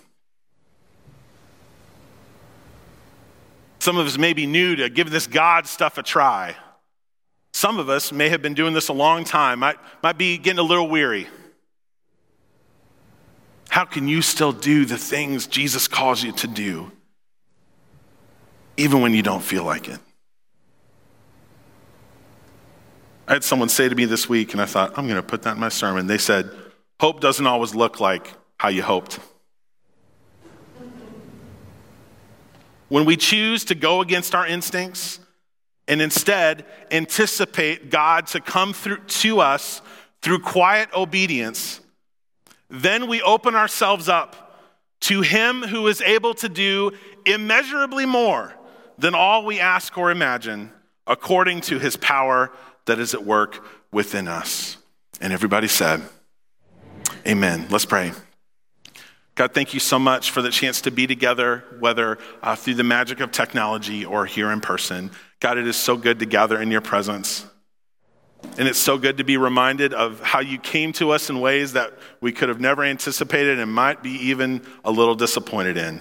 Some 3.87 3.99
of 3.99 4.07
us 4.09 4.18
may 4.18 4.33
be 4.33 4.46
new 4.46 4.75
to 4.75 4.90
give 4.90 5.12
this 5.12 5.29
God 5.29 5.68
stuff 5.68 5.96
a 5.96 6.03
try. 6.03 6.57
Some 7.53 7.79
of 7.79 7.88
us 7.88 8.11
may 8.11 8.31
have 8.31 8.42
been 8.42 8.55
doing 8.55 8.75
this 8.75 8.88
a 8.88 8.92
long 8.92 9.22
time, 9.22 9.61
might, 9.61 9.77
might 10.03 10.18
be 10.18 10.38
getting 10.38 10.59
a 10.59 10.64
little 10.64 10.88
weary. 10.88 11.29
How 13.68 13.85
can 13.85 14.09
you 14.09 14.22
still 14.22 14.51
do 14.51 14.87
the 14.87 14.99
things 14.99 15.46
Jesus 15.46 15.87
calls 15.87 16.20
you 16.20 16.33
to 16.33 16.49
do, 16.49 16.90
even 18.77 19.03
when 19.03 19.14
you 19.14 19.22
don't 19.22 19.40
feel 19.40 19.62
like 19.62 19.88
it? 19.88 20.01
I 23.29 23.35
had 23.35 23.44
someone 23.44 23.68
say 23.68 23.88
to 23.88 23.94
me 23.94 24.05
this 24.05 24.29
week, 24.29 24.53
and 24.53 24.61
I 24.61 24.66
thought, 24.66 24.99
I'm 24.99 25.07
going 25.07 25.14
to 25.14 25.22
put 25.22 25.42
that 25.42 25.55
in 25.55 25.61
my 25.61 25.68
sermon. 25.68 26.09
They 26.09 26.18
said, 26.18 26.51
Hope 26.99 27.20
doesn't 27.20 27.46
always 27.46 27.72
look 27.72 28.01
like 28.01 28.33
how 28.59 28.68
you 28.68 28.83
hoped. 28.83 29.20
When 32.88 33.05
we 33.05 33.16
choose 33.16 33.64
to 33.66 33.75
go 33.75 34.01
against 34.01 34.35
our 34.35 34.46
instincts 34.46 35.18
and 35.88 36.01
instead 36.01 36.64
anticipate 36.90 37.90
God 37.90 38.27
to 38.29 38.40
come 38.40 38.72
through 38.72 38.99
to 38.99 39.40
us 39.40 39.83
through 40.22 40.40
quiet 40.40 40.88
obedience, 40.94 41.81
then 42.68 43.07
we 43.07 43.22
open 43.22 43.55
ourselves 43.55 44.09
up 44.09 44.61
to 45.01 45.20
Him 45.22 45.62
who 45.62 45.87
is 45.87 46.01
able 46.01 46.35
to 46.35 46.49
do 46.49 46.92
immeasurably 47.25 48.07
more 48.07 48.55
than 48.99 49.14
all 49.14 49.44
we 49.44 49.61
ask 49.61 49.96
or 49.99 50.11
imagine, 50.11 50.72
according 51.07 51.61
to 51.62 51.79
His 51.79 51.96
power 51.96 52.51
that 52.87 52.99
is 52.99 53.14
at 53.14 53.25
work 53.25 53.64
within 53.92 54.27
us. 54.27 54.79
And 55.20 55.33
everybody 55.33 55.68
said, 55.68 56.03
Amen. 57.27 57.66
Let's 57.70 57.85
pray. 57.85 58.12
God, 59.37 59.53
thank 59.53 59.75
you 59.75 59.81
so 59.81 59.99
much 59.99 60.31
for 60.31 60.40
the 60.40 60.51
chance 60.51 60.81
to 60.81 60.90
be 60.90 61.07
together, 61.07 61.62
whether 61.79 62.18
uh, 62.42 62.57
through 62.57 62.75
the 62.75 62.85
magic 62.85 63.20
of 63.20 63.31
technology 63.33 64.03
or 64.03 64.25
here 64.25 64.51
in 64.51 64.62
person. 64.62 65.11
God, 65.40 65.59
it 65.59 65.66
is 65.66 65.77
so 65.77 65.94
good 65.99 66.18
to 66.20 66.27
gather 66.27 66.61
in 66.61 66.70
your 66.70 66.81
presence. 66.81 67.44
And 68.57 68.66
it's 68.66 68.79
so 68.79 68.96
good 68.96 69.18
to 69.18 69.25
be 69.25 69.37
reminded 69.37 69.92
of 69.92 70.22
how 70.22 70.40
you 70.40 70.59
came 70.59 70.92
to 70.94 71.11
us 71.11 71.29
in 71.29 71.38
ways 71.40 71.75
that 71.75 71.92
we 72.22 72.33
could 72.33 72.49
have 72.49 72.61
never 72.61 72.83
anticipated 72.83 73.59
and 73.59 73.70
might 73.70 74.03
be 74.03 74.12
even 74.12 74.62
a 74.87 74.90
little 74.90 75.14
disappointed 75.14 75.77
in. 75.77 76.01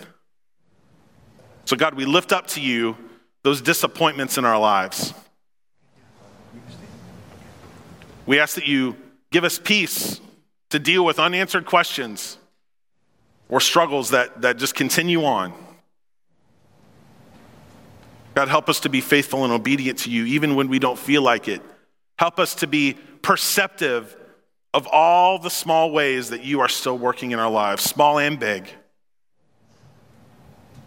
So, 1.66 1.76
God, 1.76 1.96
we 1.96 2.06
lift 2.06 2.32
up 2.32 2.48
to 2.48 2.62
you 2.62 2.96
those 3.44 3.62
disappointments 3.62 4.38
in 4.38 4.46
our 4.46 4.60
lives. 4.60 5.14
We 8.26 8.40
ask 8.40 8.56
that 8.56 8.68
you 8.68 8.96
give 9.30 9.44
us 9.44 9.60
peace 9.60 10.22
to 10.70 10.80
deal 10.80 11.04
with 11.04 11.20
unanswered 11.20 11.66
questions 11.66 12.38
or 13.50 13.60
struggles 13.60 14.10
that, 14.10 14.42
that 14.42 14.58
just 14.58 14.76
continue 14.76 15.24
on. 15.24 15.54
God, 18.34 18.50
help 18.50 18.68
us 18.68 18.82
to 18.82 18.90
be 18.90 19.02
faithful 19.02 19.44
and 19.44 19.54
obedient 19.54 20.00
to 20.00 20.12
you 20.12 20.26
even 20.26 20.56
when 20.56 20.68
we 20.68 20.80
don't 20.80 21.00
feel 21.00 21.22
like 21.22 21.48
it. 21.48 21.62
Help 22.18 22.40
us 22.40 22.56
to 22.56 22.68
be 22.68 22.98
perceptive 23.22 24.16
of 24.74 24.88
all 24.88 25.40
the 25.40 25.50
small 25.50 25.92
ways 25.92 26.30
that 26.30 26.44
you 26.44 26.60
are 26.60 26.68
still 26.68 26.98
working 26.98 27.32
in 27.32 27.40
our 27.40 27.50
lives, 27.50 27.84
small 27.84 28.20
and 28.20 28.38
big. 28.40 28.70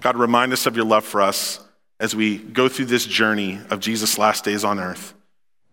God, 0.01 0.17
remind 0.17 0.53
us 0.53 0.67
of 0.67 0.77
your 0.77 0.85
love 0.85 1.05
for 1.05 1.23
us 1.23 1.61
as 1.99 2.15
we 2.15 2.39
go 2.39 2.69
through 2.69 2.85
this 2.85 3.05
journey 3.05 3.59
of 3.71 3.81
Jesus' 3.81 4.19
last 4.19 4.45
days 4.45 4.63
on 4.63 4.79
earth, 4.79 5.15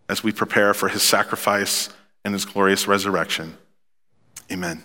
as 0.10 0.24
we 0.24 0.32
prepare 0.32 0.74
for 0.74 0.88
his 0.88 1.04
sacrifice 1.04 1.90
and 2.24 2.34
his 2.34 2.46
glorious 2.46 2.88
resurrection. 2.88 3.58
Amen. 4.52 4.82